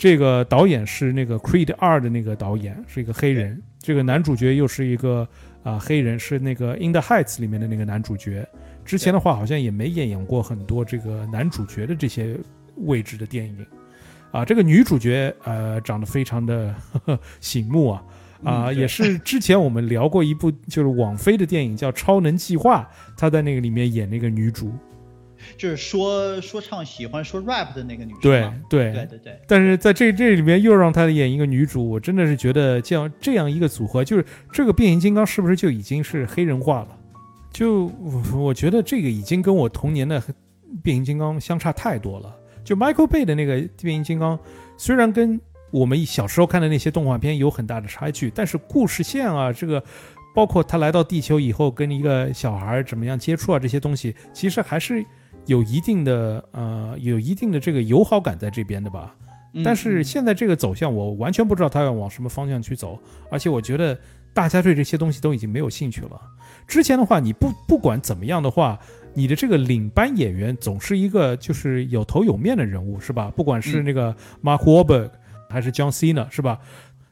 [0.00, 3.62] 这个导演是那个《Creed 二》的那个导演，是一个黑人。
[3.78, 5.28] 这个男主角又是一个
[5.62, 8.48] 啊黑人，是那个《In the Heights》里面的那个男主角。
[8.82, 12.34] 之前的话好像也没演演过很多这个男主角的这些
[12.76, 13.66] 位置的电影。
[14.30, 16.74] 啊，这个女主角呃长得非常的
[17.42, 18.02] 醒目啊
[18.42, 22.88] 啊，也是之前我们聊过一部就是网飞的电影叫《超能计划》，
[23.20, 24.72] 她在那个里面演那个女主。
[25.60, 29.40] 就是说说唱喜欢说 rap 的那个女生，对对对对对。
[29.46, 36.98] 但是在这这里面又让她演一个女主，我真的是觉得这样这样一个组合，就是这个变形金刚是不是就已经是黑人化了？
[37.52, 37.92] 就
[38.32, 40.22] 我觉得这个已经跟我童年的
[40.82, 42.34] 变形金刚相差太多了。
[42.64, 44.38] 就 Michael Bay 的那个变形金刚，
[44.78, 45.38] 虽然跟
[45.70, 49.84] 我们小时候看的那些动画片有很大的差距，但是故事线啊，这个
[50.34, 55.04] 包括他来到地球以后跟一个小孩怎么样接触啊，这些东西其实还是。
[55.46, 59.14] 有一定的呃，有一定的这个友好感在这边的吧，
[59.64, 62.98] 但是现在这个走向，我完全不知道他要往什么方向去走，
[63.30, 63.98] 而且我觉得
[64.32, 66.20] 大家对这些东西都已经没有兴趣了。
[66.68, 68.78] 之前的话，你不不管怎么样的话，
[69.12, 73.32] 你的这个领班演员总是一个就是有头有面的人物，是吧？
[73.34, 75.10] 不管是那个 Mark Wahlberg
[75.48, 76.60] 还是 John Cena，是吧？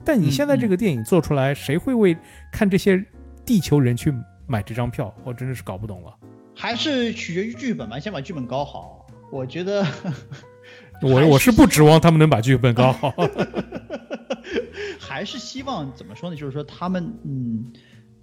[0.05, 2.17] 但你现在这个电影做出来，谁会为
[2.53, 3.05] 看这些
[3.45, 4.15] 地球人去
[4.47, 5.13] 买这张票？
[5.25, 6.15] 我真的是搞不懂了。
[6.61, 9.07] 还是取决于剧本吧，先把剧本搞好。
[9.31, 9.87] 我觉得，
[11.01, 13.15] 我我是不指望他们能把剧本搞好，
[14.99, 16.37] 还是希望怎么说呢？
[16.37, 17.73] 就是说他们嗯。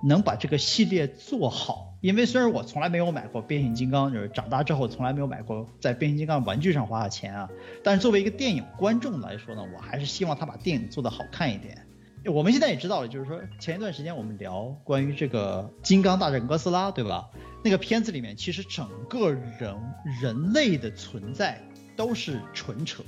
[0.03, 7.49] 能把这个系列做好，因为虽然我从来没有买过变形金刚，就是长大之后从来没有买过在变形金刚玩具上花的钱啊，
[7.81, 11.84] 但是作为一个电影观众来说呢，我还是希望他把电影做得好看一点。
[12.25, 17.29] 我们现在也知道了，就是说前一段时间我们聊关于这个金刚大战哥斯拉，对吧？
[17.63, 19.75] 那个片子里面其实整个人
[20.21, 21.61] 人类的存在
[21.95, 23.03] 都是纯扯。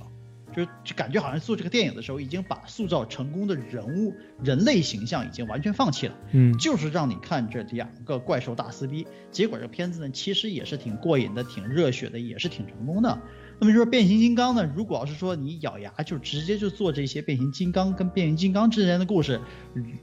[0.55, 4.11] 就就感觉好像做这个电影的时候，已经把塑造成功的人物、
[4.43, 6.15] 人类形象已经完全放弃了。
[6.31, 9.05] 嗯，就是让你看这两个怪兽大撕逼。
[9.29, 13.21] 结果这片子呢，其实也是挺过瘾的，挺热血的，也是挺成功的。
[13.59, 19.41] 那么说变形金刚呢，如果要是说你咬牙就直接就做这些变形金刚跟变形金刚之间的故事，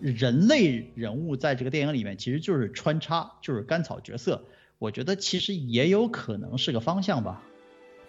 [0.01, 4.45] 人类人物在这个电影里面其实就是穿插，就是甘草角色。
[4.81, 7.43] 我觉得其实也有可能是个方向吧。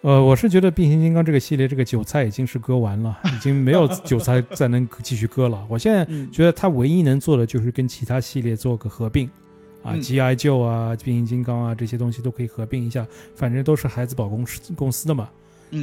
[0.02, 5.64] 呃，我是觉得变形金刚这个系列这个韭菜已经是割完了，已经没有韭菜再能继续割了。
[5.70, 9.30] 我现在 觉得它唯一能做的就是跟其他系列做个合并，
[9.86, 10.34] 啊，G.I.
[10.34, 15.28] 救啊，变形金刚啊这些东西都可以合并一下，反正都是孩子宝公司公司的嘛，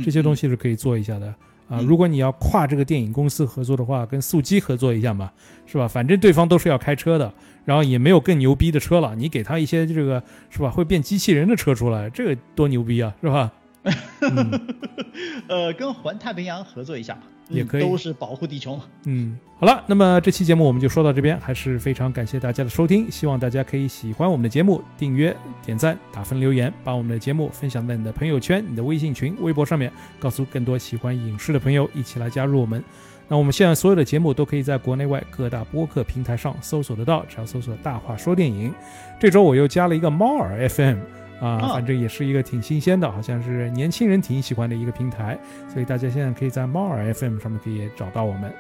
[0.04, 1.34] 这些东西是可以做一下的
[1.70, 1.80] 啊。
[1.82, 5.32] 如果你要跨这个电影公司合作的话，跟速激合作一下嘛，
[5.66, 5.88] 是吧？
[5.88, 7.34] 反正对方都是要开车的，
[7.64, 10.70] 然后也没有更牛逼的车了，你给他一些这个是吧？
[10.70, 13.52] 会变机器人的车出来，这个多牛逼啊，是吧？
[15.48, 17.18] 呃，跟环太平洋合作一下
[17.50, 18.84] 也可以，都是保护地球嘛。
[19.06, 32.82] 嗯，好了，那么这期节目我们就说到这边，还是非常感谢大家的收听，希望大家可以喜欢我们的节目，订阅、点赞、打分、留言，把我们的节目分享在你的朋友圈、你的微信群、微博上面，告诉更多喜欢影视的朋友一起来加入我们。
[33.28, 38.74] 那我们现在所有的节目都可以在国内外各大播客平台上搜索得到，只要搜索“大话说电影”。
[39.20, 40.98] 这周我又加了一个猫耳 FM。
[41.44, 45.38] 啊，反正也是一个挺新鲜的，好像是年轻人挺喜欢的一个平台，
[45.68, 48.54] 所以大家现在可以在猫耳 FM 上面可以找到我们。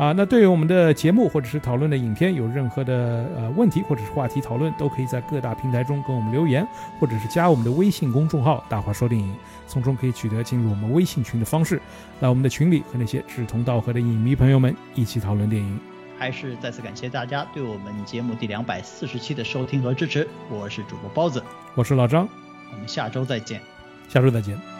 [0.00, 6.66] 啊，那对于我们的节目或者是讨论的影片有任何的呃问题或者是话题讨论，都可以在各大平台中跟我们留言，
[6.98, 9.32] 或者是加我们的微信公众号“大话说电影”，
[9.68, 11.80] 从中可以取得进入我们微信群的方式，
[12.18, 15.78] 来我们的群里和那些志同道合的影迷朋友们一起讨论电影。
[16.18, 20.26] 还是再次感谢大家对我们节目第两百四十期的收听和支持。
[20.48, 21.42] 我是主播包子，
[21.74, 22.28] 我是老张，
[22.72, 23.60] 我们下周再见，
[24.08, 24.75] 下周再见。